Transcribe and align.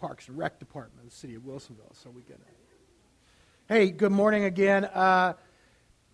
Parks 0.00 0.28
and 0.28 0.38
Rec 0.38 0.58
Department 0.58 1.04
of 1.04 1.10
the 1.10 1.14
city 1.14 1.34
of 1.34 1.42
Wilsonville. 1.42 1.94
So 2.02 2.08
we 2.08 2.22
get 2.22 2.36
it. 2.36 2.46
Hey, 3.68 3.90
good 3.90 4.12
morning 4.12 4.44
again. 4.44 4.86
Uh, 4.86 5.34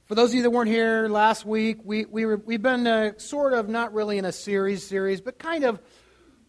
for 0.06 0.16
those 0.16 0.30
of 0.30 0.34
you 0.34 0.42
that 0.42 0.50
weren't 0.50 0.68
here 0.68 1.06
last 1.08 1.46
week, 1.46 1.78
we, 1.84 2.04
we 2.04 2.26
were, 2.26 2.36
we've 2.36 2.60
been 2.60 2.84
uh, 2.84 3.12
sort 3.18 3.52
of 3.52 3.68
not 3.68 3.94
really 3.94 4.18
in 4.18 4.24
a 4.24 4.32
series 4.32 4.84
series, 4.84 5.20
but 5.20 5.38
kind 5.38 5.62
of 5.62 5.80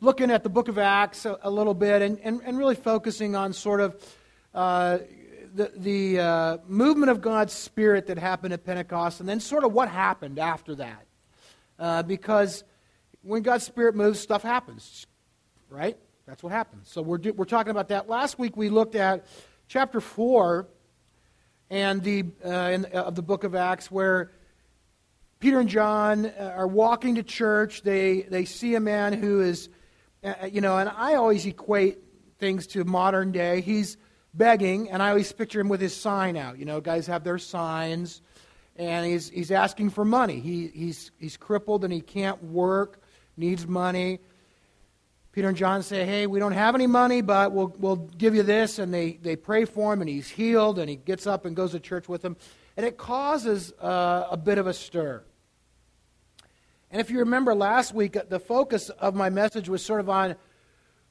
looking 0.02 0.32
at 0.32 0.42
the 0.42 0.50
book 0.50 0.68
of 0.68 0.80
Acts 0.80 1.28
a, 1.28 1.38
a 1.44 1.52
little 1.52 1.76
bit 1.76 2.02
and, 2.02 2.20
and, 2.22 2.42
and, 2.44 2.58
really 2.58 2.74
focusing 2.74 3.36
on 3.36 3.54
sort 3.54 3.82
of 3.82 4.04
uh, 4.56 4.98
the, 5.54 5.72
the 5.76 6.20
uh, 6.20 6.58
movement 6.68 7.12
of 7.12 7.22
God's 7.22 7.54
Spirit 7.54 8.08
that 8.08 8.18
happened 8.18 8.54
at 8.54 8.66
Pentecost 8.66 9.20
and 9.20 9.30
then 9.30 9.40
sort 9.40 9.64
of 9.64 9.74
what 9.74 9.90
happened 9.90 10.40
after 10.40 10.74
that. 10.74 11.06
Uh, 11.78 12.02
because 12.02 12.64
when 13.22 13.44
God's 13.44 13.64
Spirit 13.64 13.96
moves, 13.96 14.20
stuff 14.20 14.42
happens, 14.42 15.06
right? 15.70 15.98
That's 16.28 16.44
what 16.44 16.52
happens. 16.52 16.90
So 16.90 17.02
we're, 17.02 17.20
we're 17.38 17.46
talking 17.46 17.72
about 17.72 17.88
that. 17.88 18.10
Last 18.10 18.38
week 18.38 18.58
we 18.58 18.68
looked 18.68 18.96
at 18.96 19.26
chapter 19.70 20.02
4 20.02 20.68
and 21.70 22.04
the, 22.04 22.26
uh, 22.46 22.50
in, 22.50 22.86
uh, 22.86 23.04
of 23.04 23.16
the 23.16 23.22
book 23.22 23.46
of 23.46 23.56
Acts 23.56 23.90
where 23.90 24.32
Peter 25.40 25.58
and 25.62 25.70
John 25.70 26.26
uh, 26.26 26.54
are 26.58 26.68
walking 26.68 27.16
to 27.16 27.24
church. 27.24 27.82
They, 27.82 28.24
they 28.24 28.44
see 28.44 28.76
a 28.76 28.82
man 28.82 29.14
who 29.14 29.40
is, 29.40 29.70
uh, 30.22 30.34
uh, 30.44 30.46
you 30.48 30.60
know, 30.60 30.78
and 30.78 30.90
I 30.90 31.16
always 31.16 31.46
equate 31.46 32.00
things 32.40 32.68
to 32.68 32.84
modern 32.84 33.32
day. 33.32 33.62
He's 33.62 33.96
begging, 34.34 34.92
and 34.92 35.02
I 35.02 35.12
always 35.12 35.32
picture 35.32 35.62
him 35.62 35.70
with 35.70 35.80
his 35.80 35.96
sign 35.96 36.36
out. 36.36 36.60
You 36.60 36.66
know, 36.66 36.82
guys 36.82 37.08
have 37.08 37.24
their 37.24 37.38
signs, 37.38 38.22
and 38.76 39.06
he's, 39.06 39.30
he's 39.30 39.50
asking 39.50 39.92
for 39.92 40.04
money. 40.04 40.42
He, 40.42 40.68
he's, 40.68 41.12
he's 41.18 41.38
crippled 41.38 41.86
and 41.86 41.94
he 41.94 42.02
can't 42.02 42.44
work, 42.44 43.02
needs 43.38 43.66
money. 43.66 44.20
Peter 45.38 45.50
and 45.50 45.56
John 45.56 45.84
say, 45.84 46.04
Hey, 46.04 46.26
we 46.26 46.40
don't 46.40 46.54
have 46.54 46.74
any 46.74 46.88
money, 46.88 47.22
but 47.22 47.52
we'll, 47.52 47.72
we'll 47.78 47.98
give 47.98 48.34
you 48.34 48.42
this. 48.42 48.80
And 48.80 48.92
they, 48.92 49.20
they 49.22 49.36
pray 49.36 49.66
for 49.66 49.94
him, 49.94 50.02
and 50.02 50.10
he's 50.10 50.28
healed, 50.28 50.80
and 50.80 50.90
he 50.90 50.96
gets 50.96 51.28
up 51.28 51.46
and 51.46 51.56
goes 51.56 51.74
to 51.74 51.80
church 51.80 52.10
with 52.10 52.24
them. 52.24 52.36
And 52.76 52.84
it 52.84 52.98
causes 52.98 53.72
uh, 53.74 54.30
a 54.32 54.36
bit 54.36 54.58
of 54.58 54.66
a 54.66 54.74
stir. 54.74 55.22
And 56.90 57.00
if 57.00 57.12
you 57.12 57.20
remember 57.20 57.54
last 57.54 57.94
week, 57.94 58.18
the 58.30 58.40
focus 58.40 58.90
of 58.90 59.14
my 59.14 59.30
message 59.30 59.70
was 59.70 59.86
sort 59.86 60.00
of 60.00 60.10
on 60.10 60.36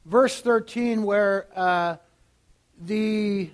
verse 0.05 0.41
13, 0.41 1.05
where 1.05 1.47
uh, 1.55 1.97
the 2.81 3.49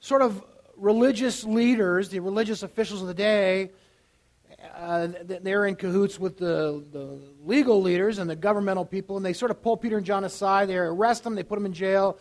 sort 0.00 0.20
of 0.20 0.44
religious 0.76 1.44
leaders, 1.44 2.10
the 2.10 2.20
religious 2.20 2.62
officials 2.62 3.00
of 3.00 3.08
the 3.08 3.14
day, 3.14 3.70
uh, 4.74 5.08
they're 5.24 5.66
in 5.66 5.76
cahoots 5.76 6.18
with 6.18 6.36
the, 6.36 6.84
the 6.90 7.20
legal 7.44 7.80
leaders 7.80 8.18
and 8.18 8.28
the 8.28 8.36
governmental 8.36 8.84
people, 8.84 9.16
and 9.16 9.24
they 9.24 9.32
sort 9.32 9.50
of 9.50 9.62
pull 9.62 9.76
Peter 9.76 9.96
and 9.96 10.06
John 10.06 10.24
aside. 10.24 10.68
They 10.68 10.76
arrest 10.76 11.24
them, 11.24 11.34
they 11.34 11.42
put 11.42 11.56
them 11.56 11.66
in 11.66 11.72
jail. 11.72 12.18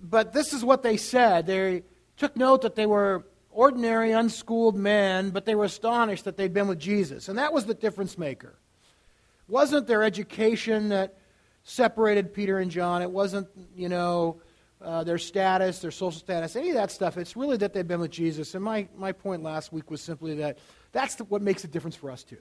But 0.00 0.32
this 0.32 0.52
is 0.52 0.64
what 0.64 0.82
they 0.82 0.96
said. 0.96 1.46
They 1.46 1.82
took 2.16 2.36
note 2.36 2.62
that 2.62 2.76
they 2.76 2.86
were 2.86 3.26
ordinary, 3.50 4.12
unschooled 4.12 4.76
men, 4.76 5.30
but 5.30 5.44
they 5.44 5.54
were 5.54 5.64
astonished 5.64 6.24
that 6.24 6.36
they'd 6.36 6.54
been 6.54 6.68
with 6.68 6.78
Jesus. 6.78 7.28
And 7.28 7.38
that 7.38 7.52
was 7.52 7.66
the 7.66 7.74
difference 7.74 8.16
maker. 8.16 8.54
It 9.48 9.52
wasn't 9.52 9.86
their 9.86 10.04
education 10.04 10.90
that 10.90 11.16
separated 11.64 12.32
Peter 12.32 12.58
and 12.58 12.70
John. 12.70 13.02
It 13.02 13.10
wasn't, 13.10 13.48
you 13.74 13.88
know, 13.88 14.40
uh, 14.80 15.02
their 15.02 15.18
status, 15.18 15.80
their 15.80 15.90
social 15.90 16.20
status, 16.20 16.54
any 16.54 16.68
of 16.68 16.76
that 16.76 16.92
stuff. 16.92 17.16
It's 17.18 17.36
really 17.36 17.56
that 17.56 17.72
they've 17.72 17.86
been 17.86 18.00
with 18.00 18.12
Jesus. 18.12 18.54
And 18.54 18.62
my, 18.62 18.86
my 18.96 19.10
point 19.10 19.42
last 19.42 19.72
week 19.72 19.90
was 19.90 20.00
simply 20.00 20.36
that 20.36 20.58
that's 20.92 21.16
the, 21.16 21.24
what 21.24 21.42
makes 21.42 21.64
a 21.64 21.68
difference 21.68 21.96
for 21.96 22.10
us, 22.10 22.22
too. 22.22 22.38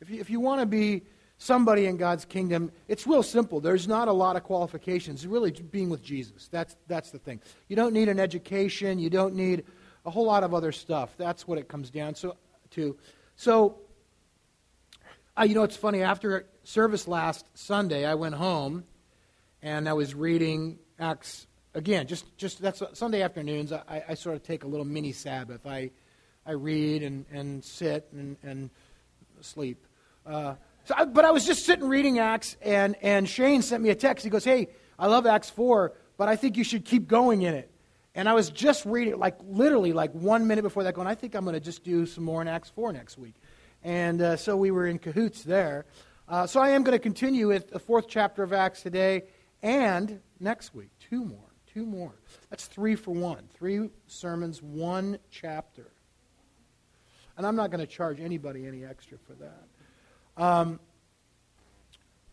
If 0.00 0.10
you, 0.10 0.20
if 0.20 0.30
you 0.30 0.40
want 0.40 0.60
to 0.60 0.66
be 0.66 1.02
somebody 1.38 1.86
in 1.86 1.96
God's 1.96 2.24
kingdom, 2.24 2.72
it's 2.88 3.06
real 3.06 3.22
simple. 3.22 3.60
There's 3.60 3.88
not 3.88 4.08
a 4.08 4.12
lot 4.12 4.36
of 4.36 4.44
qualifications. 4.44 5.26
Really 5.26 5.50
being 5.50 5.90
with 5.90 6.02
Jesus. 6.02 6.48
That's, 6.48 6.76
that's 6.86 7.10
the 7.10 7.18
thing. 7.18 7.40
You 7.68 7.76
don't 7.76 7.92
need 7.92 8.08
an 8.08 8.20
education. 8.20 8.98
You 8.98 9.10
don't 9.10 9.34
need 9.34 9.64
a 10.04 10.10
whole 10.10 10.24
lot 10.24 10.44
of 10.44 10.54
other 10.54 10.72
stuff. 10.72 11.14
That's 11.16 11.46
what 11.46 11.58
it 11.58 11.68
comes 11.68 11.90
down 11.90 12.14
so, 12.14 12.36
to. 12.70 12.96
So, 13.36 13.78
uh, 15.38 15.44
you 15.44 15.54
know, 15.54 15.62
it's 15.62 15.76
funny. 15.76 16.02
After 16.02 16.46
service 16.64 17.08
last 17.08 17.46
Sunday, 17.54 18.04
I 18.04 18.14
went 18.14 18.34
home 18.34 18.84
and 19.62 19.88
I 19.88 19.92
was 19.92 20.14
reading 20.14 20.78
Acts 20.98 21.46
again. 21.74 22.06
Just, 22.06 22.36
just 22.36 22.60
that's 22.60 22.82
Sunday 22.94 23.22
afternoons. 23.22 23.72
I, 23.72 24.04
I 24.08 24.14
sort 24.14 24.36
of 24.36 24.42
take 24.42 24.64
a 24.64 24.66
little 24.66 24.84
mini 24.84 25.12
Sabbath. 25.12 25.66
I 25.66 25.90
I 26.46 26.52
read 26.52 27.02
and, 27.02 27.24
and 27.32 27.64
sit 27.64 28.08
and, 28.12 28.36
and 28.42 28.70
sleep. 29.40 29.86
Uh, 30.26 30.54
so 30.84 30.94
I, 30.96 31.04
but 31.04 31.24
I 31.24 31.30
was 31.30 31.46
just 31.46 31.64
sitting 31.64 31.88
reading 31.88 32.18
Acts, 32.18 32.56
and, 32.62 32.96
and 33.02 33.28
Shane 33.28 33.62
sent 33.62 33.82
me 33.82 33.90
a 33.90 33.94
text. 33.94 34.24
He 34.24 34.30
goes, 34.30 34.44
Hey, 34.44 34.68
I 34.98 35.06
love 35.06 35.26
Acts 35.26 35.50
4, 35.50 35.92
but 36.16 36.28
I 36.28 36.36
think 36.36 36.56
you 36.56 36.64
should 36.64 36.84
keep 36.84 37.08
going 37.08 37.42
in 37.42 37.54
it. 37.54 37.70
And 38.14 38.28
I 38.28 38.34
was 38.34 38.50
just 38.50 38.84
reading, 38.84 39.18
like 39.18 39.36
literally, 39.42 39.92
like 39.92 40.12
one 40.12 40.46
minute 40.46 40.62
before 40.62 40.84
that, 40.84 40.94
going, 40.94 41.06
I 41.06 41.14
think 41.14 41.34
I'm 41.34 41.44
going 41.44 41.54
to 41.54 41.60
just 41.60 41.82
do 41.82 42.04
some 42.04 42.24
more 42.24 42.42
in 42.42 42.48
Acts 42.48 42.68
4 42.70 42.92
next 42.92 43.16
week. 43.16 43.34
And 43.82 44.20
uh, 44.20 44.36
so 44.36 44.56
we 44.56 44.70
were 44.70 44.86
in 44.86 44.98
cahoots 44.98 45.42
there. 45.42 45.86
Uh, 46.28 46.46
so 46.46 46.60
I 46.60 46.70
am 46.70 46.84
going 46.84 46.96
to 46.96 47.02
continue 47.02 47.48
with 47.48 47.70
the 47.70 47.78
fourth 47.78 48.06
chapter 48.08 48.42
of 48.42 48.52
Acts 48.52 48.82
today 48.82 49.24
and 49.62 50.20
next 50.40 50.74
week. 50.74 50.90
Two 51.00 51.24
more. 51.24 51.38
Two 51.72 51.86
more. 51.86 52.12
That's 52.50 52.66
three 52.66 52.96
for 52.96 53.12
one. 53.12 53.48
Three 53.54 53.88
sermons, 54.06 54.62
one 54.62 55.18
chapter. 55.30 55.90
And 57.36 57.46
I'm 57.46 57.56
not 57.56 57.70
going 57.70 57.80
to 57.80 57.86
charge 57.86 58.20
anybody 58.20 58.66
any 58.66 58.84
extra 58.84 59.18
for 59.18 59.34
that. 59.34 59.64
Um, 60.36 60.80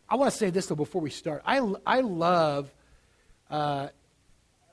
I 0.08 0.16
want 0.16 0.30
to 0.32 0.36
say 0.36 0.50
this, 0.50 0.66
though, 0.66 0.74
before 0.74 1.00
we 1.00 1.10
start. 1.10 1.42
I, 1.46 1.58
I 1.86 2.00
love 2.00 2.72
uh, 3.50 3.88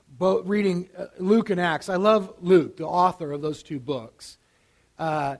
both 0.08 0.46
reading 0.46 0.88
uh, 0.96 1.06
Luke 1.18 1.50
and 1.50 1.60
Acts. 1.60 1.88
I 1.88 1.96
love 1.96 2.34
Luke, 2.40 2.76
the 2.76 2.86
author 2.86 3.32
of 3.32 3.42
those 3.42 3.62
two 3.62 3.78
books. 3.78 4.38
Uh, 4.98 5.36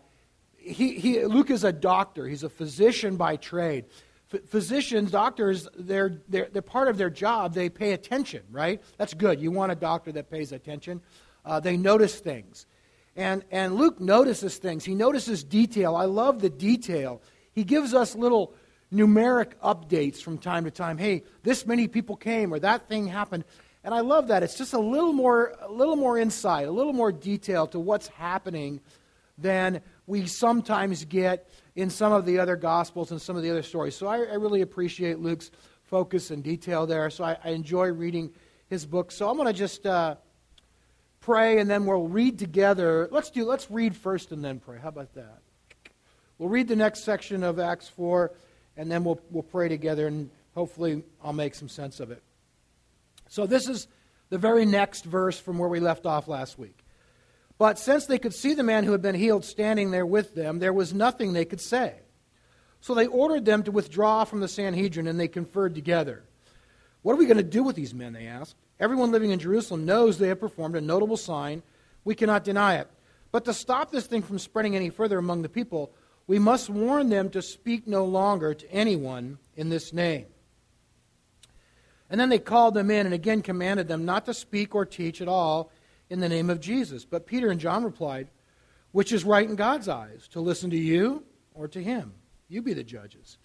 he, 0.56 0.98
he, 0.98 1.24
Luke 1.24 1.50
is 1.50 1.64
a 1.64 1.72
doctor, 1.72 2.26
he's 2.26 2.42
a 2.42 2.48
physician 2.48 3.16
by 3.16 3.36
trade. 3.36 3.86
F- 4.32 4.42
physicians, 4.48 5.10
doctors, 5.10 5.66
they're, 5.76 6.20
they're, 6.28 6.48
they're 6.52 6.62
part 6.62 6.88
of 6.88 6.98
their 6.98 7.10
job. 7.10 7.54
They 7.54 7.68
pay 7.68 7.92
attention, 7.92 8.42
right? 8.50 8.82
That's 8.98 9.14
good. 9.14 9.40
You 9.40 9.50
want 9.50 9.72
a 9.72 9.74
doctor 9.74 10.12
that 10.12 10.30
pays 10.30 10.52
attention. 10.52 11.00
Uh, 11.44 11.60
they 11.60 11.76
notice 11.76 12.18
things. 12.18 12.66
And, 13.18 13.44
and 13.50 13.74
Luke 13.74 14.00
notices 14.00 14.58
things. 14.58 14.84
He 14.84 14.94
notices 14.94 15.42
detail. 15.42 15.96
I 15.96 16.04
love 16.04 16.40
the 16.40 16.48
detail. 16.48 17.20
He 17.50 17.64
gives 17.64 17.92
us 17.92 18.14
little 18.14 18.54
numeric 18.94 19.54
updates 19.56 20.22
from 20.22 20.38
time 20.38 20.64
to 20.66 20.70
time. 20.70 20.98
Hey, 20.98 21.24
this 21.42 21.66
many 21.66 21.88
people 21.88 22.14
came, 22.14 22.54
or 22.54 22.60
that 22.60 22.88
thing 22.88 23.08
happened. 23.08 23.42
And 23.82 23.92
I 23.92 24.00
love 24.00 24.28
that. 24.28 24.44
It's 24.44 24.56
just 24.56 24.72
a 24.72 24.78
little 24.78 25.12
more, 25.12 25.52
a 25.60 25.72
little 25.72 25.96
more 25.96 26.16
insight, 26.16 26.68
a 26.68 26.70
little 26.70 26.92
more 26.92 27.10
detail 27.10 27.66
to 27.66 27.80
what's 27.80 28.06
happening 28.06 28.80
than 29.36 29.82
we 30.06 30.28
sometimes 30.28 31.04
get 31.04 31.50
in 31.74 31.90
some 31.90 32.12
of 32.12 32.24
the 32.24 32.38
other 32.38 32.54
gospels 32.54 33.10
and 33.10 33.20
some 33.20 33.36
of 33.36 33.42
the 33.42 33.50
other 33.50 33.64
stories. 33.64 33.96
So 33.96 34.06
I, 34.06 34.18
I 34.18 34.34
really 34.34 34.60
appreciate 34.60 35.18
Luke's 35.18 35.50
focus 35.82 36.30
and 36.30 36.44
detail 36.44 36.86
there. 36.86 37.10
So 37.10 37.24
I, 37.24 37.36
I 37.42 37.48
enjoy 37.50 37.88
reading 37.88 38.30
his 38.68 38.86
book. 38.86 39.10
So 39.10 39.28
I'm 39.28 39.36
going 39.36 39.48
to 39.48 39.52
just 39.52 39.86
uh, 39.86 40.14
pray 41.28 41.58
and 41.58 41.68
then 41.68 41.84
we'll 41.84 42.08
read 42.08 42.38
together. 42.38 43.06
Let's 43.10 43.28
do 43.28 43.44
let's 43.44 43.70
read 43.70 43.94
first 43.94 44.32
and 44.32 44.42
then 44.42 44.60
pray. 44.60 44.78
How 44.78 44.88
about 44.88 45.12
that? 45.12 45.42
We'll 46.38 46.48
read 46.48 46.68
the 46.68 46.76
next 46.76 47.04
section 47.04 47.44
of 47.44 47.58
Acts 47.58 47.86
4 47.86 48.32
and 48.78 48.90
then 48.90 49.04
we'll 49.04 49.20
we'll 49.30 49.42
pray 49.42 49.68
together 49.68 50.06
and 50.06 50.30
hopefully 50.54 51.02
I'll 51.22 51.34
make 51.34 51.54
some 51.54 51.68
sense 51.68 52.00
of 52.00 52.10
it. 52.10 52.22
So 53.28 53.46
this 53.46 53.68
is 53.68 53.88
the 54.30 54.38
very 54.38 54.64
next 54.64 55.04
verse 55.04 55.38
from 55.38 55.58
where 55.58 55.68
we 55.68 55.80
left 55.80 56.06
off 56.06 56.28
last 56.28 56.58
week. 56.58 56.82
But 57.58 57.78
since 57.78 58.06
they 58.06 58.18
could 58.18 58.34
see 58.34 58.54
the 58.54 58.62
man 58.62 58.84
who 58.84 58.92
had 58.92 59.02
been 59.02 59.14
healed 59.14 59.44
standing 59.44 59.90
there 59.90 60.06
with 60.06 60.34
them, 60.34 60.60
there 60.60 60.72
was 60.72 60.94
nothing 60.94 61.34
they 61.34 61.44
could 61.44 61.60
say. 61.60 61.96
So 62.80 62.94
they 62.94 63.06
ordered 63.06 63.44
them 63.44 63.64
to 63.64 63.70
withdraw 63.70 64.24
from 64.24 64.40
the 64.40 64.48
Sanhedrin, 64.48 65.08
and 65.08 65.18
they 65.18 65.28
conferred 65.28 65.74
together. 65.74 66.22
What 67.08 67.14
are 67.14 67.20
we 67.20 67.24
going 67.24 67.38
to 67.38 67.42
do 67.42 67.62
with 67.62 67.74
these 67.74 67.94
men? 67.94 68.12
They 68.12 68.26
asked. 68.26 68.54
Everyone 68.78 69.10
living 69.12 69.30
in 69.30 69.38
Jerusalem 69.38 69.86
knows 69.86 70.18
they 70.18 70.28
have 70.28 70.40
performed 70.40 70.76
a 70.76 70.80
notable 70.82 71.16
sign. 71.16 71.62
We 72.04 72.14
cannot 72.14 72.44
deny 72.44 72.74
it. 72.74 72.90
But 73.32 73.46
to 73.46 73.54
stop 73.54 73.90
this 73.90 74.06
thing 74.06 74.20
from 74.20 74.38
spreading 74.38 74.76
any 74.76 74.90
further 74.90 75.16
among 75.16 75.40
the 75.40 75.48
people, 75.48 75.90
we 76.26 76.38
must 76.38 76.68
warn 76.68 77.08
them 77.08 77.30
to 77.30 77.40
speak 77.40 77.86
no 77.86 78.04
longer 78.04 78.52
to 78.52 78.70
anyone 78.70 79.38
in 79.56 79.70
this 79.70 79.94
name. 79.94 80.26
And 82.10 82.20
then 82.20 82.28
they 82.28 82.38
called 82.38 82.74
them 82.74 82.90
in 82.90 83.06
and 83.06 83.14
again 83.14 83.40
commanded 83.40 83.88
them 83.88 84.04
not 84.04 84.26
to 84.26 84.34
speak 84.34 84.74
or 84.74 84.84
teach 84.84 85.22
at 85.22 85.28
all 85.28 85.72
in 86.10 86.20
the 86.20 86.28
name 86.28 86.50
of 86.50 86.60
Jesus. 86.60 87.06
But 87.06 87.26
Peter 87.26 87.48
and 87.48 87.58
John 87.58 87.84
replied, 87.84 88.28
Which 88.92 89.12
is 89.12 89.24
right 89.24 89.48
in 89.48 89.56
God's 89.56 89.88
eyes, 89.88 90.28
to 90.32 90.40
listen 90.40 90.68
to 90.68 90.76
you 90.76 91.24
or 91.54 91.68
to 91.68 91.82
him? 91.82 92.12
You 92.50 92.60
be 92.60 92.74
the 92.74 92.84
judges. 92.84 93.37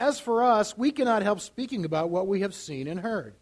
As 0.00 0.20
for 0.20 0.42
us, 0.42 0.76
we 0.76 0.92
cannot 0.92 1.22
help 1.22 1.40
speaking 1.40 1.84
about 1.84 2.10
what 2.10 2.26
we 2.26 2.40
have 2.40 2.54
seen 2.54 2.86
and 2.86 3.00
heard. 3.00 3.34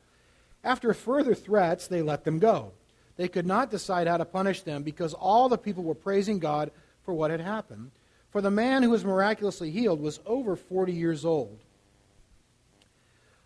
After 0.65 0.93
further 0.95 1.35
threats, 1.35 1.87
they 1.87 2.03
let 2.03 2.25
them 2.25 2.39
go. 2.39 2.73
They 3.17 3.29
could 3.29 3.47
not 3.47 3.71
decide 3.71 4.07
how 4.07 4.17
to 4.17 4.25
punish 4.25 4.63
them 4.63 4.83
because 4.83 5.15
all 5.15 5.49
the 5.49 5.59
people 5.59 5.85
were 5.85 5.95
praising 5.95 6.39
God 6.39 6.71
for 7.03 7.15
what 7.15 7.31
had 7.31 7.41
happened. 7.41 7.91
For 8.31 8.41
the 8.41 8.51
man 8.51 8.83
who 8.83 8.91
was 8.91 9.05
miraculously 9.05 9.71
healed 9.71 10.01
was 10.01 10.21
over 10.27 10.57
40 10.57 10.93
years 10.93 11.25
old. 11.25 11.59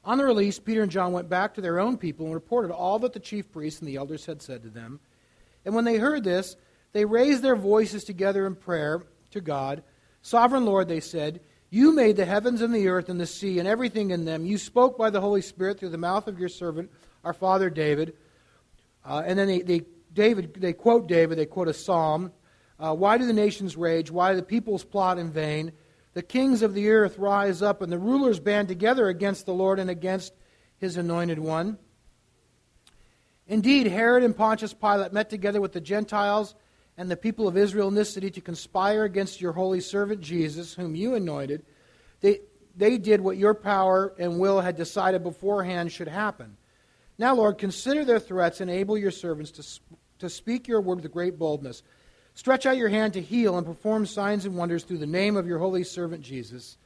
On 0.04 0.16
the 0.16 0.24
release, 0.24 0.58
Peter 0.58 0.82
and 0.82 0.90
John 0.90 1.12
went 1.12 1.28
back 1.28 1.54
to 1.54 1.60
their 1.60 1.78
own 1.78 1.98
people 1.98 2.26
and 2.26 2.34
reported 2.34 2.72
all 2.72 2.98
that 3.00 3.12
the 3.12 3.20
chief 3.20 3.52
priests 3.52 3.80
and 3.80 3.88
the 3.88 3.96
elders 3.96 4.26
had 4.26 4.40
said 4.40 4.62
to 4.62 4.70
them. 4.70 4.98
And 5.64 5.74
when 5.74 5.84
they 5.84 5.98
heard 5.98 6.24
this, 6.24 6.56
they 6.92 7.04
raised 7.04 7.42
their 7.42 7.56
voices 7.56 8.04
together 8.04 8.46
in 8.46 8.54
prayer 8.54 9.02
to 9.32 9.40
God. 9.40 9.82
Sovereign 10.22 10.64
Lord, 10.64 10.88
they 10.88 11.00
said, 11.00 11.40
You 11.70 11.94
made 11.94 12.16
the 12.16 12.24
heavens 12.24 12.62
and 12.62 12.74
the 12.74 12.88
earth 12.88 13.08
and 13.08 13.20
the 13.20 13.26
sea 13.26 13.60
and 13.60 13.68
everything 13.68 14.10
in 14.10 14.24
them. 14.24 14.44
You 14.44 14.58
spoke 14.58 14.98
by 14.98 15.10
the 15.10 15.20
Holy 15.20 15.40
Spirit 15.40 15.78
through 15.78 15.90
the 15.90 15.98
mouth 15.98 16.26
of 16.26 16.38
your 16.38 16.48
servant, 16.48 16.90
our 17.22 17.32
father 17.32 17.70
David. 17.70 18.14
Uh, 19.04 19.22
and 19.24 19.38
then 19.38 19.46
they, 19.46 19.60
they, 19.62 19.82
David, 20.12 20.54
they 20.54 20.72
quote 20.72 21.06
David, 21.06 21.38
they 21.38 21.46
quote 21.46 21.68
a 21.68 21.74
psalm. 21.74 22.32
Uh, 22.78 22.94
why 22.94 23.18
do 23.18 23.26
the 23.26 23.32
nations 23.32 23.76
rage? 23.76 24.10
Why 24.10 24.30
do 24.30 24.36
the 24.36 24.42
peoples 24.42 24.84
plot 24.84 25.18
in 25.18 25.30
vain? 25.30 25.72
The 26.14 26.22
kings 26.22 26.62
of 26.62 26.74
the 26.74 26.90
earth 26.90 27.18
rise 27.18 27.62
up, 27.62 27.82
and 27.82 27.92
the 27.92 27.98
rulers 27.98 28.40
band 28.40 28.66
together 28.66 29.08
against 29.08 29.46
the 29.46 29.54
Lord 29.54 29.78
and 29.78 29.88
against 29.88 30.32
his 30.78 30.96
anointed 30.96 31.38
one. 31.38 31.78
Indeed, 33.46 33.86
Herod 33.86 34.24
and 34.24 34.36
Pontius 34.36 34.74
Pilate 34.74 35.12
met 35.12 35.30
together 35.30 35.60
with 35.60 35.72
the 35.72 35.80
Gentiles 35.80 36.54
and 37.00 37.10
the 37.10 37.16
people 37.16 37.48
of 37.48 37.56
Israel 37.56 37.88
in 37.88 37.94
this 37.94 38.12
city 38.12 38.30
to 38.30 38.42
conspire 38.42 39.04
against 39.04 39.40
your 39.40 39.52
holy 39.52 39.80
servant 39.80 40.20
Jesus, 40.20 40.74
whom 40.74 40.94
you 40.94 41.14
anointed. 41.14 41.64
They, 42.20 42.40
they 42.76 42.98
did 42.98 43.22
what 43.22 43.38
your 43.38 43.54
power 43.54 44.12
and 44.18 44.38
will 44.38 44.60
had 44.60 44.76
decided 44.76 45.22
beforehand 45.22 45.92
should 45.92 46.08
happen. 46.08 46.58
Now, 47.16 47.34
Lord, 47.34 47.56
consider 47.56 48.04
their 48.04 48.18
threats 48.18 48.60
and 48.60 48.70
enable 48.70 48.98
your 48.98 49.12
servants 49.12 49.50
to, 49.52 49.96
to 50.18 50.28
speak 50.28 50.68
your 50.68 50.82
word 50.82 51.00
with 51.00 51.10
great 51.10 51.38
boldness. 51.38 51.82
Stretch 52.34 52.66
out 52.66 52.76
your 52.76 52.90
hand 52.90 53.14
to 53.14 53.22
heal 53.22 53.56
and 53.56 53.66
perform 53.66 54.04
signs 54.04 54.44
and 54.44 54.54
wonders 54.54 54.84
through 54.84 54.98
the 54.98 55.06
name 55.06 55.38
of 55.38 55.46
your 55.46 55.58
holy 55.58 55.84
servant 55.84 56.20
Jesus. 56.20 56.76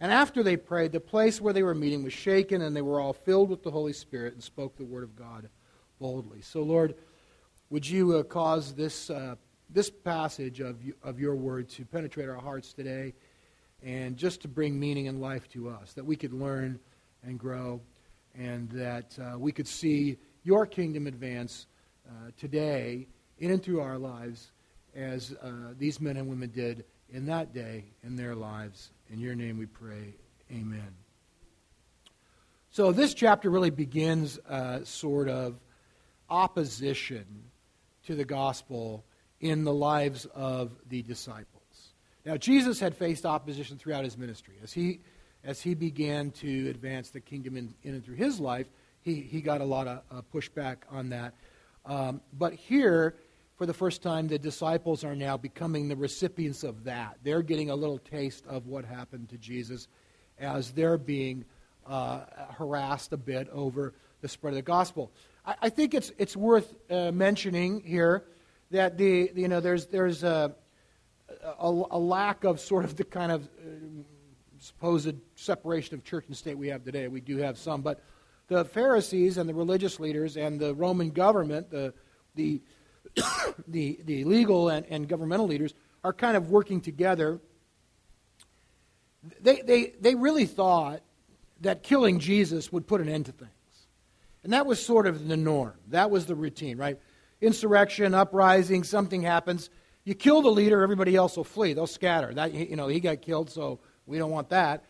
And 0.00 0.10
after 0.10 0.42
they 0.42 0.56
prayed, 0.56 0.92
the 0.92 1.00
place 1.00 1.42
where 1.42 1.52
they 1.52 1.62
were 1.62 1.74
meeting 1.74 2.02
was 2.02 2.14
shaken, 2.14 2.62
and 2.62 2.74
they 2.74 2.80
were 2.80 3.02
all 3.02 3.12
filled 3.12 3.50
with 3.50 3.62
the 3.62 3.70
Holy 3.70 3.92
Spirit 3.92 4.32
and 4.32 4.42
spoke 4.42 4.78
the 4.78 4.84
word 4.86 5.04
of 5.04 5.14
God 5.14 5.50
boldly. 5.98 6.40
So, 6.40 6.62
Lord, 6.62 6.94
would 7.68 7.86
you 7.86 8.16
uh, 8.16 8.22
cause 8.22 8.72
this, 8.72 9.10
uh, 9.10 9.34
this 9.70 9.90
passage 9.90 10.60
of, 10.60 10.78
of 11.02 11.20
your 11.20 11.34
word 11.34 11.68
to 11.70 11.84
penetrate 11.84 12.28
our 12.28 12.36
hearts 12.36 12.72
today 12.72 13.14
and 13.82 14.16
just 14.16 14.42
to 14.42 14.48
bring 14.48 14.78
meaning 14.78 15.08
and 15.08 15.20
life 15.20 15.48
to 15.50 15.68
us, 15.68 15.92
that 15.92 16.04
we 16.04 16.16
could 16.16 16.32
learn 16.32 16.78
and 17.22 17.38
grow, 17.38 17.80
and 18.36 18.68
that 18.70 19.16
uh, 19.20 19.38
we 19.38 19.52
could 19.52 19.68
see 19.68 20.18
your 20.44 20.66
kingdom 20.66 21.06
advance 21.06 21.66
uh, 22.08 22.30
today 22.38 23.06
in 23.38 23.50
and 23.50 23.62
through 23.62 23.80
our 23.80 23.98
lives 23.98 24.50
as 24.94 25.34
uh, 25.42 25.74
these 25.78 26.00
men 26.00 26.16
and 26.16 26.28
women 26.28 26.50
did 26.50 26.84
in 27.10 27.26
that 27.26 27.52
day 27.52 27.84
in 28.02 28.16
their 28.16 28.34
lives. 28.34 28.90
In 29.10 29.20
your 29.20 29.34
name 29.34 29.58
we 29.58 29.66
pray. 29.66 30.14
Amen. 30.50 30.94
So 32.70 32.92
this 32.92 33.14
chapter 33.14 33.50
really 33.50 33.70
begins 33.70 34.38
uh, 34.48 34.84
sort 34.84 35.28
of 35.28 35.56
opposition 36.30 37.26
to 38.06 38.14
the 38.14 38.24
gospel 38.24 39.04
in 39.40 39.64
the 39.64 39.72
lives 39.72 40.26
of 40.34 40.72
the 40.88 41.02
disciples. 41.02 41.94
Now, 42.24 42.36
Jesus 42.36 42.80
had 42.80 42.96
faced 42.96 43.24
opposition 43.24 43.78
throughout 43.78 44.04
his 44.04 44.18
ministry. 44.18 44.54
As 44.62 44.72
he, 44.72 45.00
as 45.44 45.60
he 45.60 45.74
began 45.74 46.30
to 46.32 46.68
advance 46.68 47.10
the 47.10 47.20
kingdom 47.20 47.56
in, 47.56 47.74
in 47.82 47.94
and 47.94 48.04
through 48.04 48.16
his 48.16 48.40
life, 48.40 48.66
he, 49.00 49.14
he 49.14 49.40
got 49.40 49.60
a 49.60 49.64
lot 49.64 49.86
of 49.86 50.02
uh, 50.10 50.22
pushback 50.34 50.78
on 50.90 51.10
that. 51.10 51.34
Um, 51.86 52.20
but 52.32 52.52
here, 52.52 53.14
for 53.56 53.64
the 53.64 53.72
first 53.72 54.02
time, 54.02 54.28
the 54.28 54.38
disciples 54.38 55.04
are 55.04 55.16
now 55.16 55.36
becoming 55.36 55.88
the 55.88 55.96
recipients 55.96 56.64
of 56.64 56.84
that. 56.84 57.16
They're 57.22 57.42
getting 57.42 57.70
a 57.70 57.76
little 57.76 57.98
taste 57.98 58.44
of 58.46 58.66
what 58.66 58.84
happened 58.84 59.30
to 59.30 59.38
Jesus 59.38 59.88
as 60.38 60.72
they're 60.72 60.98
being 60.98 61.44
uh, 61.86 62.20
harassed 62.50 63.12
a 63.12 63.16
bit 63.16 63.48
over 63.50 63.94
the 64.20 64.28
spread 64.28 64.52
of 64.52 64.56
the 64.56 64.62
gospel. 64.62 65.10
I, 65.46 65.54
I 65.62 65.68
think 65.70 65.94
it's, 65.94 66.12
it's 66.18 66.36
worth 66.36 66.74
uh, 66.90 67.12
mentioning 67.12 67.82
here 67.84 68.24
that 68.70 68.98
the, 68.98 69.30
you 69.34 69.48
know, 69.48 69.60
there's, 69.60 69.86
there's 69.86 70.22
a, 70.22 70.54
a, 71.58 71.68
a, 71.90 71.98
lack 71.98 72.44
of 72.44 72.60
sort 72.60 72.84
of 72.84 72.96
the 72.96 73.04
kind 73.04 73.32
of 73.32 73.44
uh, 73.44 74.02
supposed 74.58 75.14
separation 75.36 75.94
of 75.94 76.04
church 76.04 76.24
and 76.26 76.36
state 76.36 76.56
we 76.56 76.68
have 76.68 76.84
today. 76.84 77.08
We 77.08 77.20
do 77.20 77.38
have 77.38 77.58
some, 77.58 77.82
but 77.82 78.02
the 78.48 78.64
Pharisees 78.64 79.38
and 79.38 79.48
the 79.48 79.54
religious 79.54 80.00
leaders 80.00 80.36
and 80.36 80.58
the 80.58 80.74
Roman 80.74 81.10
government, 81.10 81.70
the, 81.70 81.94
the 82.34 82.60
the, 83.68 83.98
the 84.04 84.24
legal 84.24 84.68
and, 84.68 84.86
and 84.88 85.08
governmental 85.08 85.46
leaders 85.46 85.74
are 86.04 86.12
kind 86.12 86.36
of 86.36 86.50
working 86.50 86.80
together. 86.80 87.40
They, 89.40 89.62
they, 89.62 89.92
they 90.00 90.14
really 90.14 90.46
thought 90.46 91.02
that 91.60 91.82
killing 91.82 92.18
Jesus 92.18 92.72
would 92.72 92.86
put 92.86 93.00
an 93.00 93.08
end 93.08 93.26
to 93.26 93.32
things. 93.32 93.50
And 94.44 94.52
that 94.52 94.66
was 94.66 94.84
sort 94.84 95.06
of 95.06 95.26
the 95.26 95.36
norm. 95.36 95.74
That 95.88 96.10
was 96.10 96.26
the 96.26 96.36
routine, 96.36 96.78
right? 96.78 96.98
Insurrection, 97.40 98.14
uprising, 98.14 98.84
something 98.84 99.22
happens. 99.22 99.70
You 100.04 100.14
kill 100.14 100.42
the 100.42 100.50
leader, 100.50 100.82
everybody 100.82 101.14
else 101.14 101.36
will 101.36 101.44
flee. 101.44 101.72
They'll 101.72 101.86
scatter. 101.86 102.32
That, 102.34 102.52
you 102.54 102.76
know, 102.76 102.88
he 102.88 103.00
got 103.00 103.22
killed, 103.22 103.50
so 103.50 103.80
we 104.06 104.18
don't 104.18 104.30
want 104.30 104.48
that. 104.50 104.84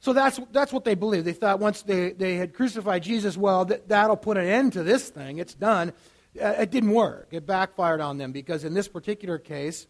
So 0.00 0.12
that's, 0.12 0.40
that's 0.52 0.72
what 0.72 0.84
they 0.84 0.94
believed. 0.94 1.26
They 1.26 1.32
thought 1.32 1.60
once 1.60 1.82
they, 1.82 2.12
they 2.12 2.36
had 2.36 2.54
crucified 2.54 3.02
Jesus, 3.02 3.36
well, 3.36 3.66
that, 3.66 3.88
that'll 3.88 4.16
put 4.16 4.36
an 4.38 4.46
end 4.46 4.72
to 4.74 4.82
this 4.82 5.08
thing. 5.10 5.38
It's 5.38 5.54
done. 5.54 5.92
Uh, 6.40 6.54
it 6.58 6.70
didn't 6.70 6.92
work. 6.92 7.28
It 7.32 7.46
backfired 7.46 8.00
on 8.00 8.16
them 8.16 8.32
because 8.32 8.64
in 8.64 8.72
this 8.72 8.88
particular 8.88 9.38
case, 9.38 9.86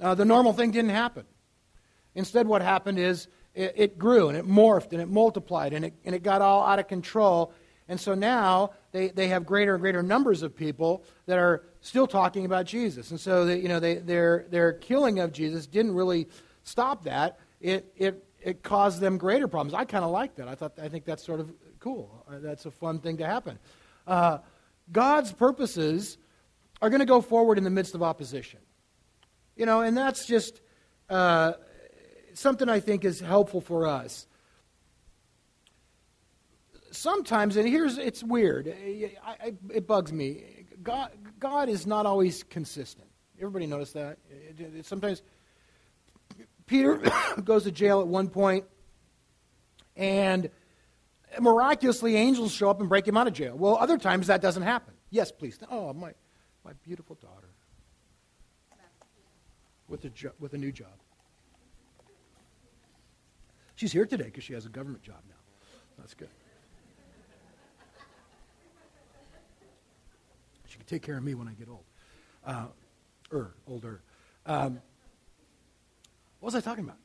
uh, 0.00 0.14
the 0.14 0.24
normal 0.24 0.52
thing 0.52 0.72
didn't 0.72 0.90
happen. 0.90 1.24
Instead, 2.14 2.46
what 2.48 2.62
happened 2.62 2.98
is 2.98 3.28
it, 3.54 3.74
it, 3.76 3.98
grew 3.98 4.28
and 4.28 4.36
it 4.36 4.46
morphed 4.46 4.92
and 4.92 5.00
it 5.00 5.08
multiplied 5.08 5.72
and 5.72 5.84
it, 5.84 5.94
and 6.04 6.14
it 6.14 6.22
got 6.22 6.42
all 6.42 6.64
out 6.64 6.78
of 6.78 6.88
control. 6.88 7.52
And 7.88 8.00
so 8.00 8.14
now 8.14 8.70
they, 8.92 9.08
they 9.08 9.28
have 9.28 9.44
greater 9.44 9.74
and 9.74 9.80
greater 9.80 10.02
numbers 10.02 10.42
of 10.42 10.56
people 10.56 11.04
that 11.26 11.38
are 11.38 11.64
still 11.80 12.06
talking 12.06 12.46
about 12.46 12.64
Jesus. 12.64 13.10
And 13.10 13.20
so 13.20 13.44
they, 13.44 13.58
you 13.58 13.68
know, 13.68 13.78
they, 13.80 13.96
their, 13.96 14.46
their 14.48 14.72
killing 14.72 15.18
of 15.18 15.32
Jesus 15.32 15.66
didn't 15.66 15.94
really 15.94 16.28
stop 16.62 17.04
that. 17.04 17.38
It, 17.60 17.92
it, 17.96 18.24
it 18.40 18.62
caused 18.62 19.00
them 19.00 19.18
greater 19.18 19.48
problems. 19.48 19.74
I 19.74 19.84
kind 19.84 20.04
of 20.04 20.10
like 20.10 20.36
that. 20.36 20.48
I, 20.48 20.54
thought, 20.54 20.78
I 20.80 20.88
think 20.88 21.04
that's 21.04 21.22
sort 21.22 21.40
of 21.40 21.52
cool. 21.78 22.24
Uh, 22.26 22.38
that's 22.38 22.64
a 22.64 22.70
fun 22.70 23.00
thing 23.00 23.18
to 23.18 23.26
happen. 23.26 23.58
Uh, 24.06 24.38
God's 24.90 25.32
purposes 25.32 26.16
are 26.80 26.90
going 26.90 27.00
to 27.00 27.06
go 27.06 27.20
forward 27.20 27.58
in 27.58 27.64
the 27.64 27.70
midst 27.70 27.94
of 27.94 28.02
opposition. 28.02 28.60
You 29.56 29.66
know, 29.66 29.82
and 29.82 29.96
that's 29.96 30.26
just 30.26 30.60
uh, 31.08 31.52
something 32.32 32.68
I 32.68 32.80
think 32.80 33.04
is 33.04 33.20
helpful 33.20 33.60
for 33.60 33.86
us. 33.86 34.26
Sometimes, 36.94 37.56
and 37.56 37.68
here's 37.68 37.98
it's 37.98 38.22
weird, 38.22 38.68
I, 38.68 39.16
I, 39.26 39.52
it 39.72 39.86
bugs 39.86 40.12
me. 40.12 40.66
God, 40.82 41.10
God 41.38 41.68
is 41.68 41.86
not 41.86 42.06
always 42.06 42.44
consistent. 42.44 43.08
Everybody 43.38 43.66
notice 43.66 43.92
that? 43.92 44.18
It, 44.30 44.60
it, 44.60 44.86
sometimes 44.86 45.22
Peter 46.66 47.00
goes 47.44 47.64
to 47.64 47.72
jail 47.72 48.00
at 48.00 48.06
one 48.06 48.28
point, 48.28 48.64
and 49.96 50.50
miraculously 51.40 52.16
angels 52.16 52.52
show 52.52 52.70
up 52.70 52.80
and 52.80 52.88
break 52.88 53.06
him 53.08 53.16
out 53.16 53.26
of 53.26 53.32
jail. 53.32 53.56
Well, 53.56 53.76
other 53.76 53.98
times 53.98 54.28
that 54.28 54.40
doesn't 54.40 54.62
happen. 54.62 54.94
Yes, 55.10 55.32
please. 55.32 55.58
Oh, 55.70 55.92
my, 55.92 56.12
my 56.64 56.72
beautiful 56.84 57.16
daughter 57.16 57.48
with 59.88 60.04
a, 60.04 60.10
jo- 60.10 60.32
with 60.38 60.54
a 60.54 60.58
new 60.58 60.70
job. 60.70 60.94
She's 63.74 63.92
here 63.92 64.06
today 64.06 64.24
because 64.26 64.44
she 64.44 64.54
has 64.54 64.64
a 64.64 64.68
government 64.68 65.02
job 65.02 65.20
now. 65.28 65.34
That's 65.98 66.14
good. 66.14 66.28
Take 70.86 71.02
care 71.02 71.16
of 71.16 71.24
me 71.24 71.34
when 71.34 71.48
I 71.48 71.52
get 71.52 71.68
old. 71.68 71.84
Uh, 72.46 72.66
er, 73.32 73.54
older. 73.66 74.02
Um, 74.46 74.80
what 76.40 76.52
was 76.52 76.54
I 76.54 76.60
talking 76.60 76.84
about? 76.84 76.98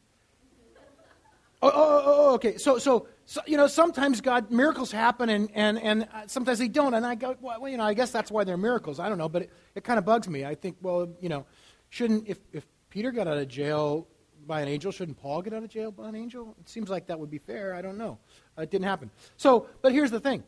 Oh, 1.61 1.67
oh, 1.67 1.71
oh, 1.73 2.03
oh 2.05 2.33
okay. 2.35 2.57
So, 2.57 2.77
so 2.77 3.07
so, 3.29 3.41
you 3.45 3.57
know, 3.57 3.67
sometimes 3.67 4.21
God, 4.21 4.49
miracles 4.49 4.91
happen 4.91 5.29
and, 5.29 5.51
and, 5.53 5.77
and 5.77 6.07
sometimes 6.25 6.57
they 6.57 6.67
don't. 6.67 6.95
And 6.95 7.05
I 7.05 7.13
go, 7.13 7.37
well, 7.39 7.67
you 7.67 7.77
know, 7.77 7.83
I 7.83 7.93
guess 7.93 8.09
that's 8.09 8.31
why 8.31 8.43
they're 8.43 8.57
miracles. 8.57 8.99
I 8.99 9.07
don't 9.07 9.19
know, 9.19 9.29
but 9.29 9.43
it, 9.43 9.51
it 9.75 9.83
kind 9.83 9.99
of 9.99 10.05
bugs 10.05 10.27
me. 10.27 10.45
I 10.45 10.55
think, 10.55 10.77
well, 10.81 11.07
you 11.21 11.29
know, 11.29 11.45
shouldn't, 11.89 12.27
if, 12.27 12.39
if 12.53 12.65
Peter 12.89 13.11
got 13.11 13.27
out 13.27 13.37
of 13.37 13.47
jail 13.47 14.07
by 14.47 14.61
an 14.61 14.67
angel, 14.67 14.91
shouldn't 14.91 15.19
Paul 15.19 15.43
get 15.43 15.53
out 15.53 15.61
of 15.61 15.69
jail 15.69 15.91
by 15.91 16.09
an 16.09 16.15
angel? 16.15 16.55
It 16.59 16.67
seems 16.67 16.89
like 16.89 17.05
that 17.05 17.19
would 17.19 17.29
be 17.29 17.37
fair. 17.37 17.75
I 17.75 17.83
don't 17.83 17.99
know. 17.99 18.17
Uh, 18.57 18.63
it 18.63 18.71
didn't 18.71 18.85
happen. 18.85 19.11
So, 19.37 19.67
but 19.83 19.91
here's 19.91 20.09
the 20.09 20.19
thing. 20.19 20.43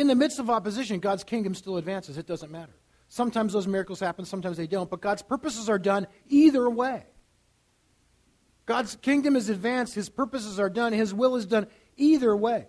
In 0.00 0.06
the 0.06 0.14
midst 0.14 0.38
of 0.38 0.48
opposition, 0.48 0.98
God's 0.98 1.24
kingdom 1.24 1.54
still 1.54 1.76
advances. 1.76 2.16
It 2.16 2.26
doesn't 2.26 2.50
matter. 2.50 2.72
Sometimes 3.08 3.52
those 3.52 3.66
miracles 3.66 4.00
happen, 4.00 4.24
sometimes 4.24 4.56
they 4.56 4.66
don't, 4.66 4.88
but 4.88 5.02
God's 5.02 5.20
purposes 5.20 5.68
are 5.68 5.78
done 5.78 6.06
either 6.30 6.70
way. 6.70 7.02
God's 8.64 8.96
kingdom 8.96 9.36
is 9.36 9.50
advanced, 9.50 9.94
His 9.94 10.08
purposes 10.08 10.58
are 10.58 10.70
done, 10.70 10.94
His 10.94 11.12
will 11.12 11.36
is 11.36 11.44
done 11.44 11.66
either 11.98 12.34
way. 12.34 12.66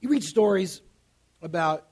You 0.00 0.08
read 0.08 0.24
stories 0.24 0.80
about, 1.42 1.86